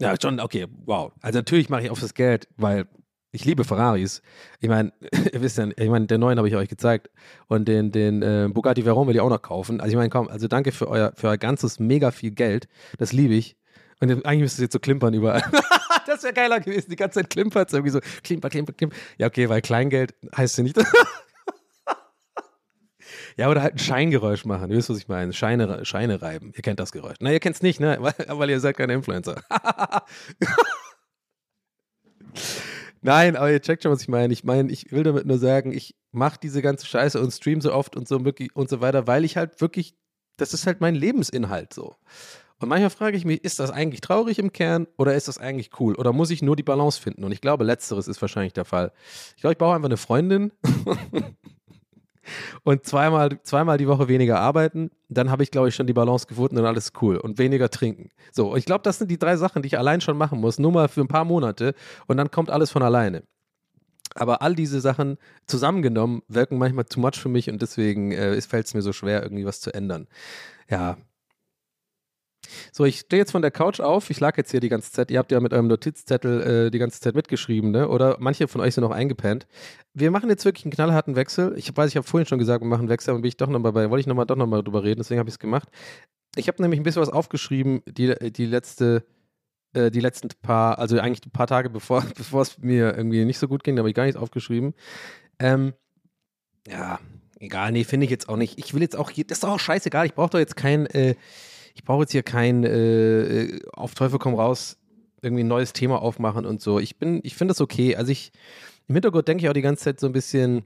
[0.00, 1.12] Ja, schon, okay, wow.
[1.20, 2.86] Also natürlich mache ich auch fürs Geld, weil
[3.34, 4.22] ich liebe Ferraris.
[4.60, 4.92] Ich meine,
[5.32, 7.10] ihr wisst ja, ich meine, den neuen habe ich euch gezeigt
[7.46, 9.80] und den, den äh, Bugatti Veyron will ich auch noch kaufen.
[9.80, 12.68] Also ich meine, komm, also danke für euer, für euer ganzes mega viel Geld.
[12.98, 13.56] Das liebe ich.
[14.10, 15.42] Und eigentlich müsste es jetzt so klimpern überall.
[16.06, 16.90] das wäre geiler gewesen.
[16.90, 18.00] Die ganze Zeit klimpert es irgendwie so.
[18.22, 18.96] Klimper, klimper, klimper.
[19.18, 20.76] Ja, okay, weil Kleingeld heißt ja nicht.
[23.36, 24.70] ja, oder halt ein Scheingeräusch machen.
[24.70, 25.32] Ihr wisst, was ich meine.
[25.32, 26.52] Scheine, Scheine reiben.
[26.54, 27.16] Ihr kennt das Geräusch.
[27.20, 27.98] Na, ihr kennt es nicht, ne?
[28.00, 29.42] Weil, weil ihr seid keine Influencer.
[33.02, 34.32] Nein, aber ihr checkt schon, was ich meine.
[34.32, 37.70] Ich meine, ich will damit nur sagen, ich mache diese ganze Scheiße und stream so
[37.72, 39.94] oft und so und so weiter, weil ich halt wirklich,
[40.38, 41.96] das ist halt mein Lebensinhalt so.
[42.64, 45.78] Und manchmal frage ich mich, ist das eigentlich traurig im Kern oder ist das eigentlich
[45.80, 45.94] cool?
[45.96, 47.22] Oder muss ich nur die Balance finden?
[47.22, 48.90] Und ich glaube, letzteres ist wahrscheinlich der Fall.
[49.36, 50.50] Ich glaube, ich brauche einfach eine Freundin
[52.64, 56.26] und zweimal, zweimal die Woche weniger arbeiten, dann habe ich, glaube ich, schon die Balance
[56.26, 57.18] gefunden und alles cool.
[57.18, 58.08] Und weniger trinken.
[58.32, 60.72] So, ich glaube, das sind die drei Sachen, die ich allein schon machen muss, nur
[60.72, 61.74] mal für ein paar Monate
[62.06, 63.24] und dann kommt alles von alleine.
[64.14, 68.64] Aber all diese Sachen zusammengenommen wirken manchmal too much für mich und deswegen äh, fällt
[68.64, 70.08] es mir so schwer, irgendwie was zu ändern.
[70.70, 70.96] Ja,
[72.72, 74.10] so, ich stehe jetzt von der Couch auf.
[74.10, 75.10] Ich lag jetzt hier die ganze Zeit.
[75.10, 77.88] Ihr habt ja mit eurem Notizzettel äh, die ganze Zeit mitgeschrieben, ne?
[77.88, 79.46] Oder manche von euch sind noch eingepennt.
[79.92, 81.54] Wir machen jetzt wirklich einen knallharten Wechsel.
[81.56, 83.48] Ich weiß, ich habe vorhin schon gesagt, wir machen einen Wechsel, aber bin ich doch
[83.48, 85.68] nochmal bei, wollte ich nochmal doch nochmal drüber reden, deswegen habe ich es gemacht.
[86.36, 89.04] Ich habe nämlich ein bisschen was aufgeschrieben, die, die letzte,
[89.72, 93.38] äh, die letzten paar, also eigentlich ein paar Tage bevor, bevor es mir irgendwie nicht
[93.38, 94.74] so gut ging, da habe ich gar nichts aufgeschrieben.
[95.38, 95.74] Ähm,
[96.66, 96.98] ja,
[97.38, 98.58] egal, nee, finde ich jetzt auch nicht.
[98.58, 101.14] Ich will jetzt auch, das ist auch scheißegal, ich brauche doch jetzt kein, äh,
[101.74, 104.78] ich brauche jetzt hier kein äh, äh, auf Teufel komm raus
[105.24, 106.78] irgendwie ein neues Thema aufmachen und so.
[106.78, 107.96] Ich bin, ich finde das okay.
[107.96, 108.30] Also ich,
[108.86, 110.64] im Hintergrund denke ich auch die ganze Zeit so ein bisschen,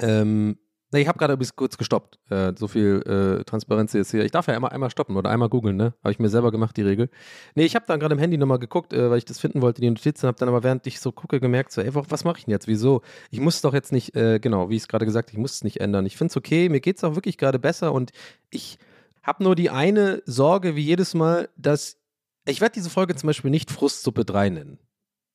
[0.00, 0.58] ähm,
[0.90, 2.18] ne, ich habe gerade bisschen kurz gestoppt.
[2.30, 3.00] Äh, so viel
[3.40, 4.24] äh, Transparenz jetzt hier.
[4.24, 5.94] Ich darf ja immer einmal stoppen oder einmal googeln, ne?
[6.02, 7.10] Habe ich mir selber gemacht, die Regel.
[7.54, 9.80] Nee, ich habe dann gerade im Handy nochmal geguckt, äh, weil ich das finden wollte,
[9.80, 12.44] die Notizen, habe dann aber während ich so gucke gemerkt, so, ey, was mache ich
[12.46, 12.66] denn jetzt?
[12.66, 13.02] Wieso?
[13.30, 15.52] Ich muss es doch jetzt nicht, äh, genau, wie ich es gerade gesagt ich muss
[15.52, 16.06] es nicht ändern.
[16.06, 18.10] Ich finde es okay, mir geht es auch wirklich gerade besser und
[18.50, 18.78] ich
[19.22, 21.96] habe nur die eine Sorge wie jedes Mal, dass
[22.44, 24.78] ich werde diese Folge zum Beispiel nicht Frustsuppe 3 nennen.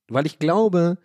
[0.10, 0.98] Weil ich glaube,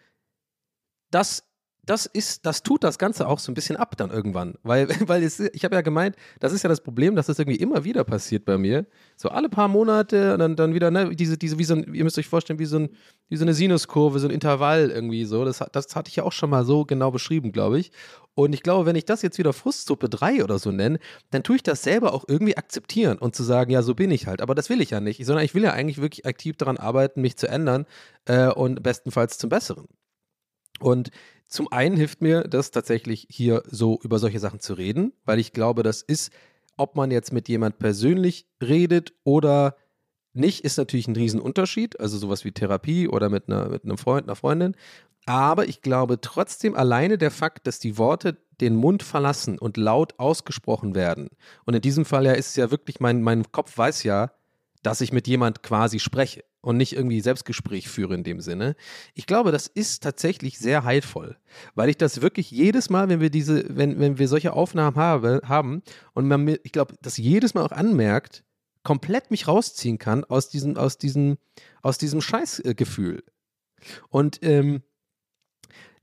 [1.11, 1.52] dass
[1.85, 4.55] das ist, das tut das Ganze auch so ein bisschen ab dann irgendwann.
[4.63, 7.59] Weil, weil es, ich habe ja gemeint, das ist ja das Problem, dass das irgendwie
[7.59, 8.87] immer wieder passiert bei mir.
[9.17, 12.05] So alle paar Monate und dann, dann wieder, ne, diese, diese, wie so ein, ihr
[12.05, 12.91] müsst euch vorstellen, wie so, ein,
[13.29, 15.45] wie so eine Sinuskurve, so ein Intervall irgendwie so.
[15.45, 17.91] Das, das hatte ich ja auch schon mal so genau beschrieben, glaube ich.
[18.35, 21.57] Und ich glaube, wenn ich das jetzt wieder Frustsuppe 3 oder so nenne, dann tue
[21.57, 24.41] ich das selber auch irgendwie akzeptieren und zu sagen, ja, so bin ich halt.
[24.41, 27.21] Aber das will ich ja nicht, sondern ich will ja eigentlich wirklich aktiv daran arbeiten,
[27.21, 27.87] mich zu ändern
[28.25, 29.87] äh, und bestenfalls zum Besseren.
[30.83, 31.11] Und
[31.49, 35.53] zum einen hilft mir das tatsächlich hier so über solche Sachen zu reden, weil ich
[35.53, 36.33] glaube, das ist,
[36.77, 39.77] ob man jetzt mit jemand persönlich redet oder
[40.33, 42.01] nicht, ist natürlich ein Riesenunterschied.
[42.01, 44.75] Also sowas wie Therapie oder mit, einer, mit einem Freund, einer Freundin.
[45.27, 50.19] Aber ich glaube trotzdem alleine der Fakt, dass die Worte den Mund verlassen und laut
[50.19, 51.29] ausgesprochen werden.
[51.65, 54.33] Und in diesem Fall ja ist es ja wirklich, mein, mein Kopf weiß ja,
[54.83, 58.75] dass ich mit jemand quasi spreche und nicht irgendwie Selbstgespräch führe in dem Sinne.
[59.15, 61.37] Ich glaube, das ist tatsächlich sehr heilvoll,
[61.75, 65.43] weil ich das wirklich jedes Mal, wenn wir diese, wenn, wenn wir solche Aufnahmen habe,
[65.45, 65.83] haben
[66.15, 68.45] und man mir, ich glaube, das jedes Mal auch anmerkt,
[68.85, 71.37] komplett mich rausziehen kann aus diesem, aus diesem,
[71.83, 73.23] aus diesem Scheißgefühl.
[74.09, 74.83] Und ähm,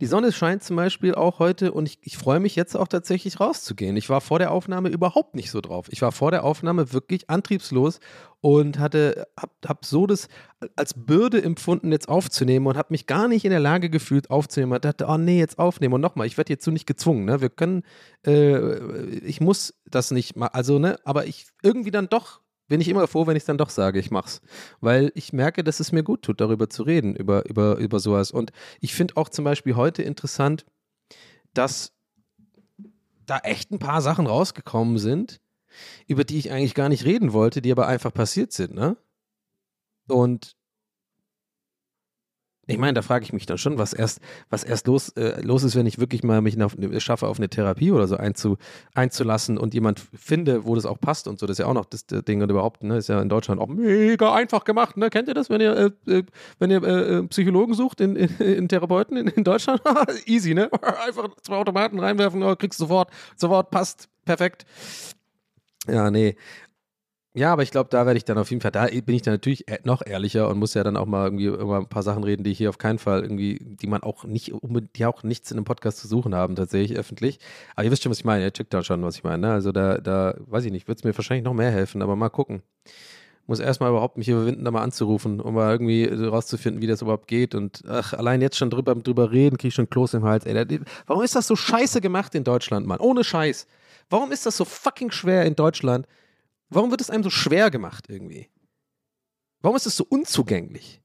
[0.02, 3.40] die Sonne scheint zum Beispiel auch heute und ich, ich freue mich jetzt auch tatsächlich
[3.40, 3.98] rauszugehen.
[3.98, 5.88] Ich war vor der Aufnahme überhaupt nicht so drauf.
[5.90, 8.00] Ich war vor der Aufnahme wirklich antriebslos
[8.40, 10.30] und hatte, hab, hab so das
[10.78, 14.74] als Bürde empfunden, jetzt aufzunehmen und habe mich gar nicht in der Lage gefühlt aufzunehmen.
[14.74, 17.42] Ich dachte, oh nee, jetzt aufnehmen und nochmal, ich werde so nicht gezwungen, ne?
[17.42, 17.84] Wir können,
[18.26, 22.40] äh, ich muss das nicht mal, also, ne, aber ich irgendwie dann doch
[22.70, 24.42] bin ich immer froh, wenn ich dann doch sage, ich mach's.
[24.80, 28.32] Weil ich merke, dass es mir gut tut, darüber zu reden, über, über, über sowas.
[28.32, 30.66] Und ich finde auch zum Beispiel heute interessant,
[31.54, 31.92] dass
[33.26, 35.42] da echt ein paar Sachen rausgekommen sind,
[36.08, 38.98] über die ich eigentlich gar nicht reden wollte, die aber einfach passiert sind, ne?
[40.08, 40.56] Und
[42.70, 45.64] Ich meine, da frage ich mich dann schon, was erst, was erst los, äh, los
[45.64, 48.58] ist, wenn ich wirklich mal mich auf, schaffe, auf eine Therapie oder so einzu,
[48.94, 51.48] einzulassen und jemand finde, wo das auch passt und so.
[51.48, 53.60] Das ist ja auch noch das, das Ding und überhaupt, ne, ist ja in Deutschland
[53.60, 54.98] auch mega einfach gemacht.
[54.98, 55.10] Ne?
[55.10, 56.24] Kennt ihr das, wenn ihr, äh, äh
[56.60, 59.82] wenn ihr äh, äh, Psychologen sucht in, in, in Therapeuten in, in Deutschland?
[60.28, 60.70] Easy, ne?
[61.08, 64.68] Einfach zwei Automaten reinwerfen, oh, kriegst sofort, sofort, passt, perfekt.
[65.88, 66.36] Ja, nee.
[67.36, 69.36] Ja, aber ich glaube, da werde ich dann auf jeden Fall, da bin ich dann
[69.36, 72.24] natürlich e-, noch ehrlicher und muss ja dann auch mal irgendwie über ein paar Sachen
[72.24, 74.52] reden, die hier auf keinen Fall irgendwie, die man auch nicht,
[74.96, 77.40] die auch nichts in einem Podcast zu suchen haben, tatsächlich öffentlich.
[77.76, 79.48] Aber ihr wisst schon, was ich meine, ihr checkt da schon, was ich meine.
[79.48, 79.54] Ne?
[79.54, 82.30] Also da, da, weiß ich nicht, wird es mir wahrscheinlich noch mehr helfen, aber mal
[82.30, 82.64] gucken.
[83.46, 87.28] Muss erstmal überhaupt mich überwinden, da mal anzurufen, um mal irgendwie rauszufinden, wie das überhaupt
[87.28, 87.54] geht.
[87.54, 90.46] Und ach, allein jetzt schon drüber, drüber reden, kriege ich schon Kloß im Hals.
[90.46, 93.00] Ey, warum ist das so scheiße gemacht in Deutschland, Mann?
[93.00, 93.68] Ohne Scheiß.
[94.10, 96.08] Warum ist das so fucking schwer in Deutschland?
[96.70, 98.50] Warum wird es einem so schwer gemacht irgendwie?
[99.62, 101.02] Warum ist es so unzugänglich?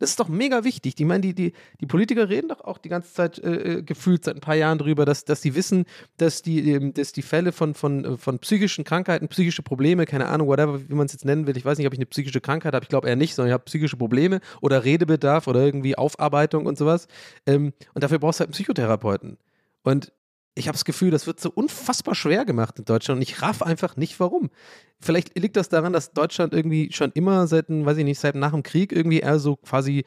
[0.00, 0.94] Das ist doch mega wichtig.
[0.98, 4.24] Ich meine, die, die, die Politiker reden doch auch die ganze Zeit äh, äh gefühlt
[4.24, 5.84] seit ein paar Jahren drüber, dass, dass sie wissen,
[6.16, 10.28] dass die, ähm, dass die Fälle von, von, äh, von psychischen Krankheiten, psychische Probleme, keine
[10.28, 12.40] Ahnung, whatever, wie man es jetzt nennen will, ich weiß nicht, ob ich eine psychische
[12.40, 15.98] Krankheit habe, ich glaube eher nicht, sondern ich habe psychische Probleme oder Redebedarf oder irgendwie
[15.98, 17.06] Aufarbeitung und sowas.
[17.44, 19.36] Ähm, und dafür brauchst du halt einen Psychotherapeuten.
[19.82, 20.12] Und
[20.54, 23.62] ich habe das Gefühl, das wird so unfassbar schwer gemacht in Deutschland und ich raff
[23.62, 24.50] einfach nicht, warum.
[25.00, 28.50] Vielleicht liegt das daran, dass Deutschland irgendwie schon immer seit, weiß ich nicht, seit nach
[28.50, 30.04] dem Krieg irgendwie eher so quasi,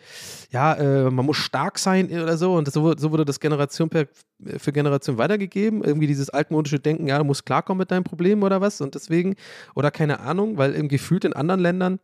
[0.52, 4.08] ja, äh, man muss stark sein oder so und so, so wurde das Generation per,
[4.58, 5.84] für Generation weitergegeben.
[5.84, 9.36] Irgendwie dieses altmodische Denken, ja, du musst klarkommen mit deinem Problem oder was und deswegen,
[9.76, 12.00] oder keine Ahnung, weil im gefühlt in anderen Ländern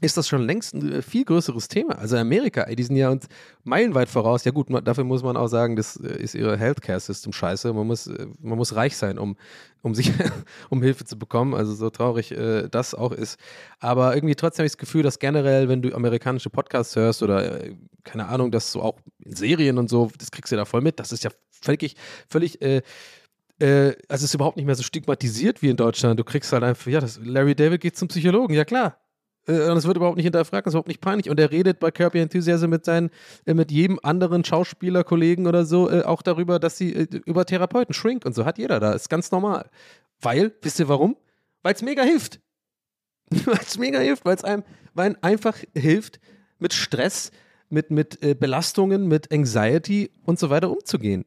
[0.00, 1.98] ist das schon längst ein äh, viel größeres Thema.
[1.98, 3.26] Also Amerika, ey, die sind ja uns
[3.64, 4.44] meilenweit voraus.
[4.44, 7.72] Ja gut, dafür muss man auch sagen, das äh, ist ihre Healthcare-System scheiße.
[7.72, 9.36] Man muss, äh, man muss reich sein, um,
[9.82, 10.12] um sich,
[10.70, 11.54] um Hilfe zu bekommen.
[11.54, 13.40] Also so traurig äh, das auch ist.
[13.80, 17.64] Aber irgendwie trotzdem habe ich das Gefühl, dass generell, wenn du amerikanische Podcasts hörst oder
[17.64, 17.74] äh,
[18.04, 21.00] keine Ahnung, dass so auch in Serien und so, das kriegst du da voll mit.
[21.00, 21.96] Das ist ja völlig,
[22.28, 22.82] völlig äh,
[23.60, 26.20] also es ist überhaupt nicht mehr so stigmatisiert wie in Deutschland.
[26.20, 28.96] Du kriegst halt einfach, ja, das, Larry David geht zum Psychologen, ja klar.
[29.48, 31.28] Äh, und es wird überhaupt nicht hinterfragt, es ist überhaupt nicht peinlich.
[31.30, 33.10] Und er redet bei Kirby Enthusiasm mit seinen,
[33.46, 36.90] äh, mit jedem anderen Schauspieler, Kollegen oder so, äh, auch darüber, dass sie
[37.24, 38.92] über Therapeuten, Shrink und so, hat jeder da.
[38.92, 39.68] Ist ganz normal.
[40.20, 41.16] Weil, wisst ihr warum?
[41.62, 42.40] Weil es mega hilft.
[43.30, 44.62] weil es mega hilft, weil es einem,
[44.94, 46.20] weil einfach hilft,
[46.58, 47.30] mit Stress,
[47.68, 51.24] mit, mit Belastungen, mit Anxiety und so weiter umzugehen.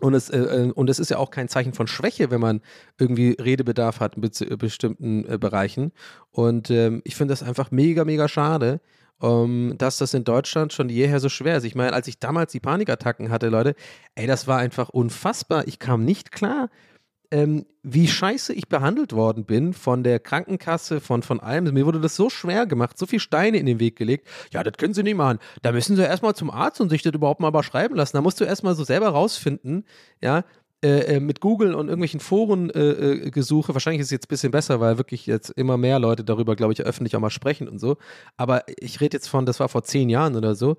[0.00, 2.60] Und es, äh, äh, und es ist ja auch kein Zeichen von Schwäche, wenn man
[2.98, 5.92] irgendwie Redebedarf hat in be bestimmten äh, Bereichen.
[6.30, 8.80] Und ähm, ich finde das einfach mega, mega schade,
[9.22, 11.64] ähm, dass das in Deutschland schon jeher so schwer ist.
[11.64, 13.74] Ich meine, als ich damals die Panikattacken hatte, Leute,
[14.14, 15.66] ey, das war einfach unfassbar.
[15.66, 16.68] Ich kam nicht klar
[17.30, 21.72] ähm, wie scheiße ich behandelt worden bin von der Krankenkasse, von, von allem.
[21.72, 24.26] Mir wurde das so schwer gemacht, so viele Steine in den Weg gelegt.
[24.52, 25.38] Ja, das können Sie nicht machen.
[25.62, 28.16] Da müssen Sie erstmal zum Arzt und sich das überhaupt mal überschreiben lassen.
[28.16, 29.84] Da musst du erstmal so selber rausfinden,
[30.22, 30.44] ja,
[30.82, 34.52] äh, äh mit Google und irgendwelchen Foren-Gesuche, äh, äh wahrscheinlich ist es jetzt ein bisschen
[34.52, 37.78] besser, weil wirklich jetzt immer mehr Leute darüber, glaube ich, öffentlich auch mal sprechen und
[37.78, 37.96] so.
[38.36, 40.76] Aber ich rede jetzt von, das war vor zehn Jahren oder so.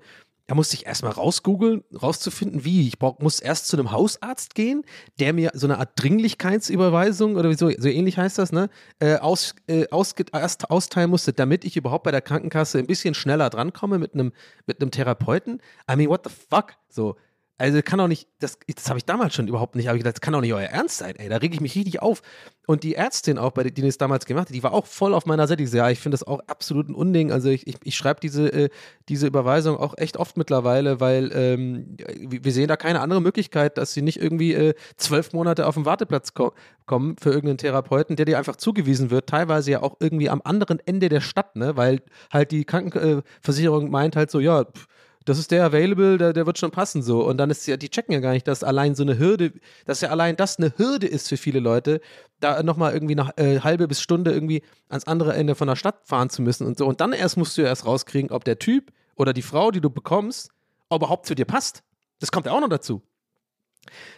[0.50, 2.88] Da musste ich erstmal rausgoogeln, rauszufinden, wie.
[2.88, 4.82] Ich brauch, muss erst zu einem Hausarzt gehen,
[5.20, 9.54] der mir so eine Art Dringlichkeitsüberweisung oder so, so ähnlich heißt das, ne, äh, aus,
[9.68, 14.00] äh, aus, erst austeilen musste, damit ich überhaupt bei der Krankenkasse ein bisschen schneller drankomme
[14.00, 14.32] mit einem
[14.66, 15.62] mit Therapeuten.
[15.88, 16.72] I mean, what the fuck?
[16.88, 17.14] So,
[17.60, 20.16] also kann doch nicht, das, das habe ich damals schon überhaupt nicht, aber ich gedacht,
[20.16, 22.22] das kann doch nicht euer Ernst sein, ey, da rege ich mich richtig auf.
[22.70, 25.12] Und die Ärztin auch, bei der, die das damals gemacht hat, die war auch voll
[25.12, 25.64] auf meiner Seite.
[25.64, 27.32] Ja, ich finde das auch absolut ein Unding.
[27.32, 28.68] Also ich, ich, ich schreibe diese, äh,
[29.08, 33.92] diese Überweisung auch echt oft mittlerweile, weil ähm, wir sehen da keine andere Möglichkeit, dass
[33.92, 36.52] sie nicht irgendwie äh, zwölf Monate auf den Warteplatz ko
[36.86, 40.78] kommen für irgendeinen Therapeuten, der dir einfach zugewiesen wird, teilweise ja auch irgendwie am anderen
[40.86, 42.02] Ende der Stadt, ne, weil
[42.32, 44.86] halt die Krankenversicherung meint halt so, ja, pff,
[45.30, 47.24] das ist der available, der, der wird schon passen so.
[47.24, 49.52] Und dann ist ja, die checken ja gar nicht, dass allein so eine Hürde,
[49.84, 52.00] dass ja allein das eine Hürde ist für viele Leute,
[52.40, 56.00] da nochmal irgendwie eine äh, halbe bis Stunde irgendwie ans andere Ende von der Stadt
[56.04, 56.86] fahren zu müssen und so.
[56.86, 59.80] Und dann erst musst du ja erst rauskriegen, ob der Typ oder die Frau, die
[59.80, 60.50] du bekommst,
[60.92, 61.84] überhaupt zu dir passt.
[62.18, 63.00] Das kommt ja auch noch dazu.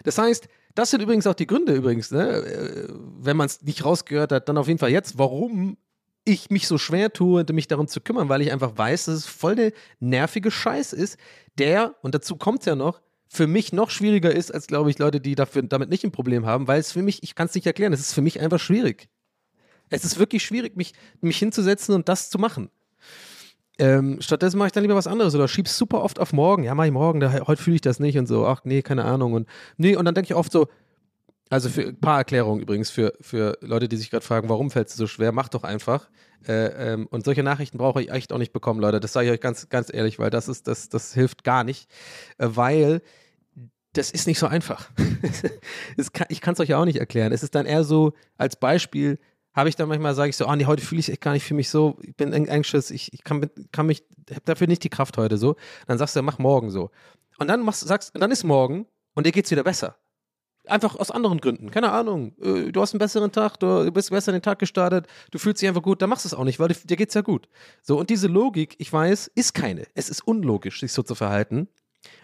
[0.05, 2.39] Das heißt, das sind übrigens auch die Gründe, übrigens, ne?
[2.39, 2.89] Äh,
[3.19, 5.77] wenn man es nicht rausgehört hat, dann auf jeden Fall jetzt, warum
[6.25, 9.27] ich mich so schwer tue, mich darum zu kümmern, weil ich einfach weiß, dass es
[9.27, 11.19] voll der nervige Scheiß ist,
[11.59, 14.99] der, und dazu kommt es ja noch, für mich noch schwieriger ist, als glaube ich
[14.99, 17.55] Leute, die dafür, damit nicht ein Problem haben, weil es für mich, ich kann es
[17.55, 19.09] nicht erklären, es ist für mich einfach schwierig.
[19.89, 22.71] Es ist wirklich schwierig, mich, mich hinzusetzen und das zu machen.
[23.79, 26.63] Ähm, stattdessen mache ich dann lieber was anderes oder schieb's super oft auf morgen.
[26.63, 28.47] Ja, mach ich morgen, da, heute fühle ich das nicht und so.
[28.47, 29.33] Ach nee, keine Ahnung.
[29.33, 29.49] Und
[29.79, 30.69] nee, und dann denke ich oft so,
[31.51, 34.89] Also für ein paar Erklärungen übrigens für, für Leute, die sich gerade fragen, warum fällt
[34.89, 36.09] es so schwer, macht doch einfach.
[36.47, 39.01] Äh, ähm, und solche Nachrichten brauche ich echt auch nicht bekommen, Leute.
[39.01, 41.91] Das sage ich euch ganz, ganz ehrlich, weil das ist, das, das hilft gar nicht.
[42.39, 43.03] Äh, weil
[43.93, 44.89] das ist nicht so einfach.
[46.13, 47.33] kann, ich kann es euch ja auch nicht erklären.
[47.33, 49.19] Es ist dann eher so, als Beispiel,
[49.55, 51.45] habe ich dann manchmal, sage ich so, oh nee, heute fühle ich echt gar nicht,
[51.45, 54.89] für mich so, ich bin anxious, ich, ich kann, kann mich, habe dafür nicht die
[54.89, 55.57] Kraft heute so.
[55.87, 56.91] Dann sagst du, mach morgen so.
[57.39, 59.97] Und dann machst, sagst, dann ist morgen und dir geht es wieder besser.
[60.67, 61.71] Einfach aus anderen Gründen.
[61.71, 62.35] Keine Ahnung.
[62.41, 65.61] Äh, du hast einen besseren Tag, du bist besser in den Tag gestartet, du fühlst
[65.61, 67.49] dich einfach gut, dann machst du es auch nicht, weil dir geht es ja gut.
[67.83, 69.87] So, und diese Logik, ich weiß, ist keine.
[69.95, 71.69] Es ist unlogisch, sich so zu verhalten.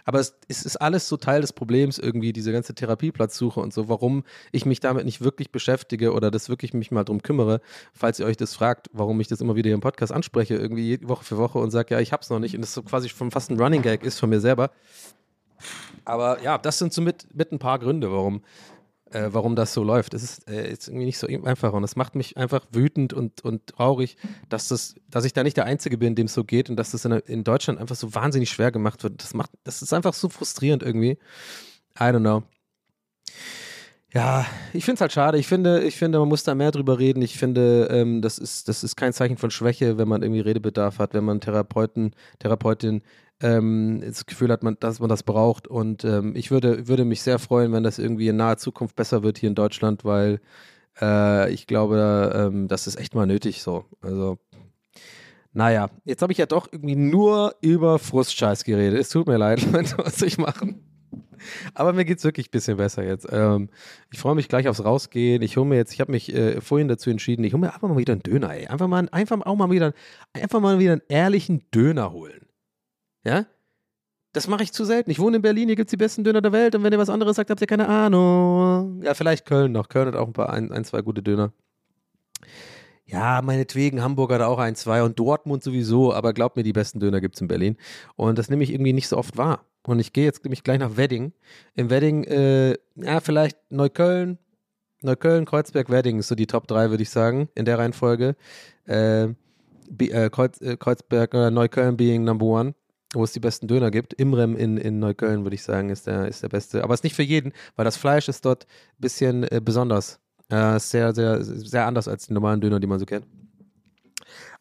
[0.05, 4.25] Aber es, ist alles so Teil des Problems, irgendwie diese ganze Therapieplatzsuche und so, warum
[4.53, 7.61] ich mich damit nicht wirklich beschäftige oder das wirklich mich mal drum kümmere,
[7.93, 11.25] falls ihr euch das fragt, warum ich das immer wieder im Podcast anspreche, irgendwie Woche
[11.25, 13.51] für Woche und sage, ja, ich hab's noch nicht und das so quasi schon fast
[13.51, 14.71] ein Running Gag ist von mir selber.
[16.05, 18.43] Aber ja, das sind so mit, mit ein paar Gründe, warum,
[19.11, 20.15] äh, warum das so läuft.
[20.15, 23.43] Es ist, äh, ist irgendwie nicht so einfach und es macht mich einfach wütend und,
[23.45, 24.17] und traurig,
[24.49, 26.91] dass, das, dass ich da nicht der Einzige bin, dem es so geht und dass
[26.91, 29.23] das in, in Deutschland einfach so wahnsinnig schwer gemacht wird.
[29.23, 31.19] Das, macht, das ist einfach so frustrierend irgendwie.
[31.99, 32.43] I don't know.
[34.15, 35.39] Ja, ich finde es halt schade.
[35.39, 37.21] Ich finde, ich finde, man muss da mehr drüber reden.
[37.21, 40.99] Ich finde, ähm, das, ist, das ist kein Zeichen von Schwäche, wenn man irgendwie Redebedarf
[40.99, 43.03] hat, wenn man Therapeuten, Therapeutin
[43.43, 45.69] ähm, das Gefühl hat, man, dass man das braucht.
[45.69, 49.23] Und ähm, ich würde, würde mich sehr freuen, wenn das irgendwie in naher Zukunft besser
[49.23, 50.41] wird hier in Deutschland, weil
[51.01, 53.85] äh, ich glaube, ähm, das ist echt mal nötig so.
[54.01, 54.39] Also,
[55.53, 58.99] naja, jetzt habe ich ja doch irgendwie nur über Frustscheiß geredet.
[59.01, 59.67] Es tut mir leid,
[59.99, 60.98] was ich machen.
[61.75, 63.27] Aber mir geht es wirklich ein bisschen besser jetzt.
[63.31, 63.69] Ähm,
[64.11, 65.43] ich freue mich gleich aufs Rausgehen.
[65.43, 67.89] Ich hole mir jetzt, ich habe mich äh, vorhin dazu entschieden, ich hole mir einfach
[67.89, 68.67] mal wieder einen Döner, ey.
[68.67, 69.93] Einfach mal, einfach auch mal wieder,
[70.33, 72.47] einfach mal wieder einen ehrlichen Döner holen.
[73.25, 73.47] Ja?
[74.33, 75.11] Das mache ich zu selten.
[75.11, 76.99] Ich wohne in Berlin, hier gibt es die besten Döner der Welt und wenn ihr
[76.99, 79.03] was anderes sagt, habt ihr keine Ahnung.
[79.03, 79.89] Ja, vielleicht Köln noch.
[79.89, 81.53] Köln hat auch ein paar, ein, ein zwei gute Döner.
[83.07, 87.01] Ja, meinetwegen, Hamburg hat auch ein, zwei und Dortmund sowieso, aber glaubt mir, die besten
[87.01, 87.79] Döner gibt es in Berlin.
[88.17, 89.65] Und das nehme ich irgendwie nicht so oft wahr.
[89.89, 91.33] Und ich gehe jetzt nämlich gleich nach Wedding.
[91.75, 94.37] Im Wedding, äh, ja, vielleicht Neukölln,
[95.01, 98.37] Neukölln, Kreuzberg, Wedding ist so die Top 3, würde ich sagen, in der Reihenfolge.
[98.87, 99.29] Äh,
[99.99, 102.75] äh, Kreuz, äh, Kreuzberg, äh, Neukölln being number one
[103.15, 104.13] wo es die besten Döner gibt.
[104.13, 106.85] Imrem in, in Neukölln, würde ich sagen, ist der, ist der beste.
[106.85, 110.21] Aber es ist nicht für jeden, weil das Fleisch ist dort ein bisschen äh, besonders.
[110.51, 113.27] Sehr, sehr, sehr anders als die normalen Döner, die man so kennt.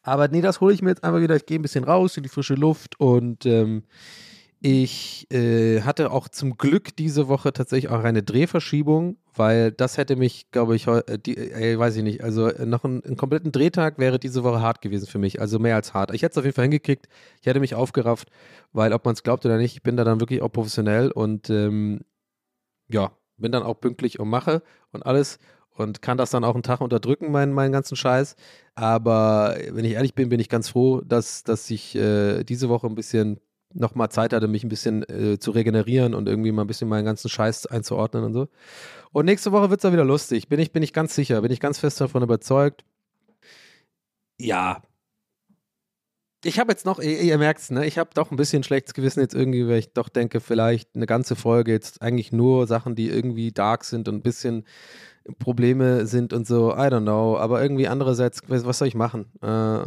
[0.01, 1.35] Aber nee, das hole ich mir jetzt einfach wieder.
[1.35, 3.83] Ich gehe ein bisschen raus in die frische Luft und ähm,
[4.59, 10.15] ich äh, hatte auch zum Glück diese Woche tatsächlich auch eine Drehverschiebung, weil das hätte
[10.15, 13.51] mich, glaube ich, äh, die, äh, weiß ich nicht, also äh, noch ein, einen kompletten
[13.51, 16.11] Drehtag wäre diese Woche hart gewesen für mich, also mehr als hart.
[16.13, 17.07] Ich hätte es auf jeden Fall hingekriegt,
[17.39, 18.29] ich hätte mich aufgerafft,
[18.73, 21.49] weil ob man es glaubt oder nicht, ich bin da dann wirklich auch professionell und
[21.51, 22.01] ähm,
[22.89, 25.39] ja, bin dann auch pünktlich und mache und alles
[25.69, 28.35] und kann das dann auch einen Tag unterdrücken, meinen, meinen ganzen Scheiß.
[28.75, 32.87] Aber wenn ich ehrlich bin, bin ich ganz froh, dass, dass ich äh, diese Woche
[32.87, 33.39] ein bisschen
[33.73, 37.05] nochmal Zeit hatte, mich ein bisschen äh, zu regenerieren und irgendwie mal ein bisschen meinen
[37.05, 38.47] ganzen Scheiß einzuordnen und so.
[39.11, 40.47] Und nächste Woche wird es dann wieder lustig.
[40.47, 42.85] Bin ich, bin ich ganz sicher, bin ich ganz fest davon überzeugt.
[44.39, 44.83] Ja.
[46.43, 47.85] Ich habe jetzt noch, ihr, ihr merkt es, ne?
[47.85, 51.07] ich habe doch ein bisschen schlechtes Gewissen jetzt irgendwie, weil ich doch denke, vielleicht eine
[51.07, 54.63] ganze Folge jetzt eigentlich nur Sachen, die irgendwie dark sind und ein bisschen
[55.39, 57.37] Probleme sind und so, I don't know.
[57.37, 59.31] Aber irgendwie andererseits, was soll ich machen?
[59.41, 59.85] Äh,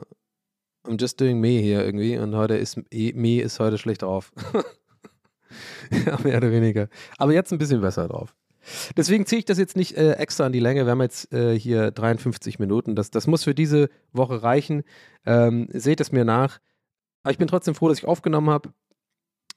[0.84, 4.32] I'm just doing me hier irgendwie und heute ist me ist heute schlecht drauf.
[6.06, 6.88] ja, mehr oder weniger.
[7.18, 8.34] Aber jetzt ein bisschen besser drauf.
[8.96, 10.84] Deswegen ziehe ich das jetzt nicht äh, extra an die Länge.
[10.84, 12.94] Wir haben jetzt äh, hier 53 Minuten.
[12.94, 14.82] Das, das muss für diese Woche reichen.
[15.24, 16.60] Ähm, seht es mir nach.
[17.22, 18.70] Aber ich bin trotzdem froh, dass ich aufgenommen habe.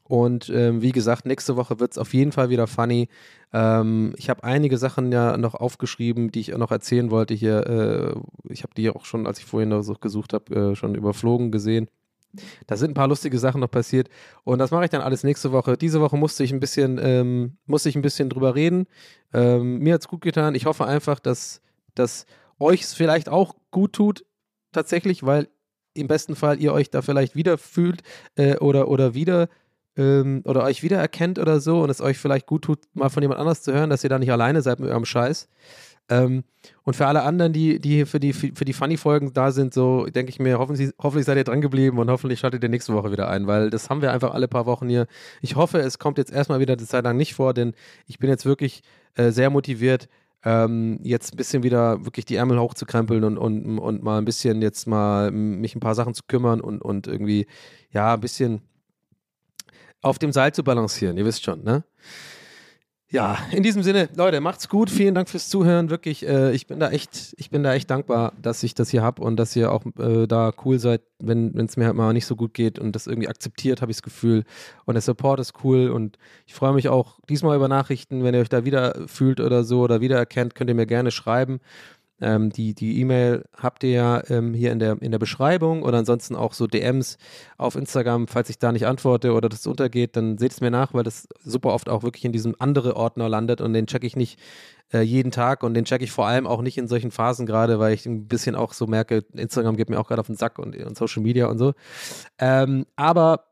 [0.04, 3.08] Und ähm, wie gesagt, nächste Woche wird es auf jeden Fall wieder funny.
[3.54, 7.68] Ähm, ich habe einige Sachen ja noch aufgeschrieben, die ich noch erzählen wollte hier.
[7.68, 10.95] Äh, ich habe die auch schon, als ich vorhin noch so gesucht habe, äh, schon
[10.95, 11.88] überflogen gesehen.
[12.66, 14.10] Da sind ein paar lustige Sachen noch passiert
[14.43, 15.78] und das mache ich dann alles nächste Woche.
[15.78, 18.88] Diese Woche musste ich ein bisschen, ähm, musste ich ein bisschen drüber reden.
[19.34, 20.56] Ähm, mir hat es gut getan.
[20.56, 21.62] Ich hoffe einfach, dass,
[21.93, 22.26] dass
[22.60, 24.26] euch es vielleicht auch gut tut,
[24.72, 25.47] tatsächlich, weil
[25.93, 28.01] im besten Fall ihr euch da vielleicht wieder fühlt
[28.36, 29.47] äh, oder, oder wieder
[29.97, 33.39] ähm, oder euch wiedererkennt oder so und es euch vielleicht gut tut, mal von jemand
[33.39, 35.49] anders zu hören, dass ihr da nicht alleine seid mit eurem Scheiß.
[36.09, 36.43] Ähm,
[36.83, 40.29] und für alle anderen, die, die für die, für die Funny-Folgen da sind, so denke
[40.31, 43.29] ich mir, hoffentlich, hoffentlich seid ihr dran geblieben und hoffentlich schaltet ihr nächste Woche wieder
[43.29, 45.07] ein, weil das haben wir einfach alle paar Wochen hier.
[45.41, 47.73] Ich hoffe, es kommt jetzt erstmal wieder eine Zeit lang nicht vor, denn
[48.05, 48.83] ich bin jetzt wirklich
[49.15, 50.09] äh, sehr motiviert,
[50.43, 54.61] ähm, jetzt ein bisschen wieder wirklich die Ärmel hochzukrempeln und, und, und mal ein bisschen
[54.61, 57.47] jetzt mal mich ein paar Sachen zu kümmern und, und irgendwie,
[57.91, 58.61] ja, ein bisschen
[60.04, 61.84] auf dem Seil zu balancieren, ihr wisst schon, ne?
[63.14, 64.89] Ja, in diesem Sinne, Leute, macht's gut.
[64.89, 65.91] Vielen Dank fürs Zuhören.
[65.91, 69.04] Wirklich, äh, ich bin da echt, ich bin da echt dankbar, dass ich das hier
[69.04, 72.26] habe und dass ihr auch äh, da cool seid, wenn es mir halt mal nicht
[72.26, 74.45] so gut geht und das irgendwie akzeptiert, habe ich das Gefühl.
[74.86, 78.41] Und der Support ist cool und ich freue mich auch diesmal über Nachrichten, wenn ihr
[78.41, 81.60] euch da wieder fühlt oder so oder wiedererkennt, könnt ihr mir gerne schreiben.
[82.22, 85.97] Ähm, die die E-Mail habt ihr ja ähm, hier in der, in der Beschreibung oder
[85.97, 87.18] ansonsten auch so DMs
[87.57, 88.28] auf Instagram.
[88.28, 91.28] Falls ich da nicht antworte oder das untergeht, dann seht es mir nach, weil das
[91.43, 94.39] super oft auch wirklich in diesem andere Ordner landet und den checke ich nicht
[94.93, 97.80] äh, jeden Tag und den checke ich vor allem auch nicht in solchen Phasen gerade,
[97.80, 100.59] weil ich ein bisschen auch so merke, Instagram geht mir auch gerade auf den Sack
[100.59, 101.74] und, und Social Media und so.
[102.38, 103.45] Ähm, aber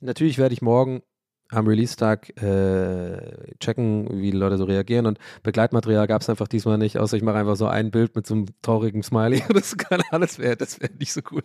[0.00, 1.02] natürlich werde ich morgen
[1.50, 5.06] am Release-Tag äh, checken, wie die Leute so reagieren.
[5.06, 8.26] Und Begleitmaterial gab es einfach diesmal nicht, außer ich mache einfach so ein Bild mit
[8.26, 9.42] so einem traurigen Smiley.
[9.60, 11.42] Das kann alles wäre, das wäre nicht so cool.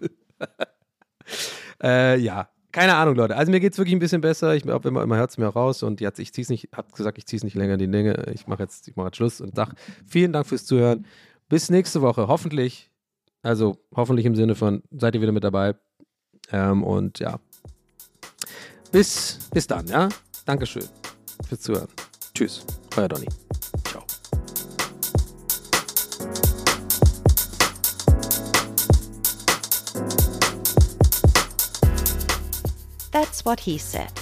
[1.84, 3.36] äh, ja, keine Ahnung, Leute.
[3.36, 4.56] Also mir geht es wirklich ein bisschen besser.
[4.56, 7.26] Ich immer, immer hört es mir raus und jetzt, ich zieh's nicht, hab gesagt, ich
[7.26, 8.26] ziehe es nicht länger in die Länge.
[8.34, 9.76] Ich mache jetzt, ich mache jetzt Schluss und sag
[10.06, 11.06] vielen Dank fürs Zuhören.
[11.49, 12.91] Bis nächste Woche, hoffentlich.
[13.43, 15.76] Also hoffentlich im Sinne von, seid ihr wieder mit dabei.
[16.51, 17.39] Ähm, und ja,
[18.95, 20.07] bis, bis dann, ja?
[20.45, 20.87] Dankeschön
[21.49, 21.89] fürs Zuhören.
[22.33, 22.65] Tschüss,
[22.95, 23.27] euer Donny.
[23.83, 24.05] Ciao.
[33.11, 34.13] That's What He Said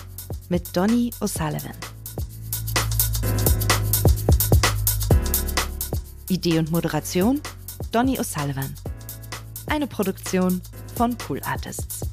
[0.50, 1.76] mit Donny O'Sullivan.
[6.30, 7.40] Idee und Moderation
[7.92, 8.74] Donny O'Sullivan.
[9.68, 10.64] Eine Produktion
[10.96, 12.13] von Pool Artists.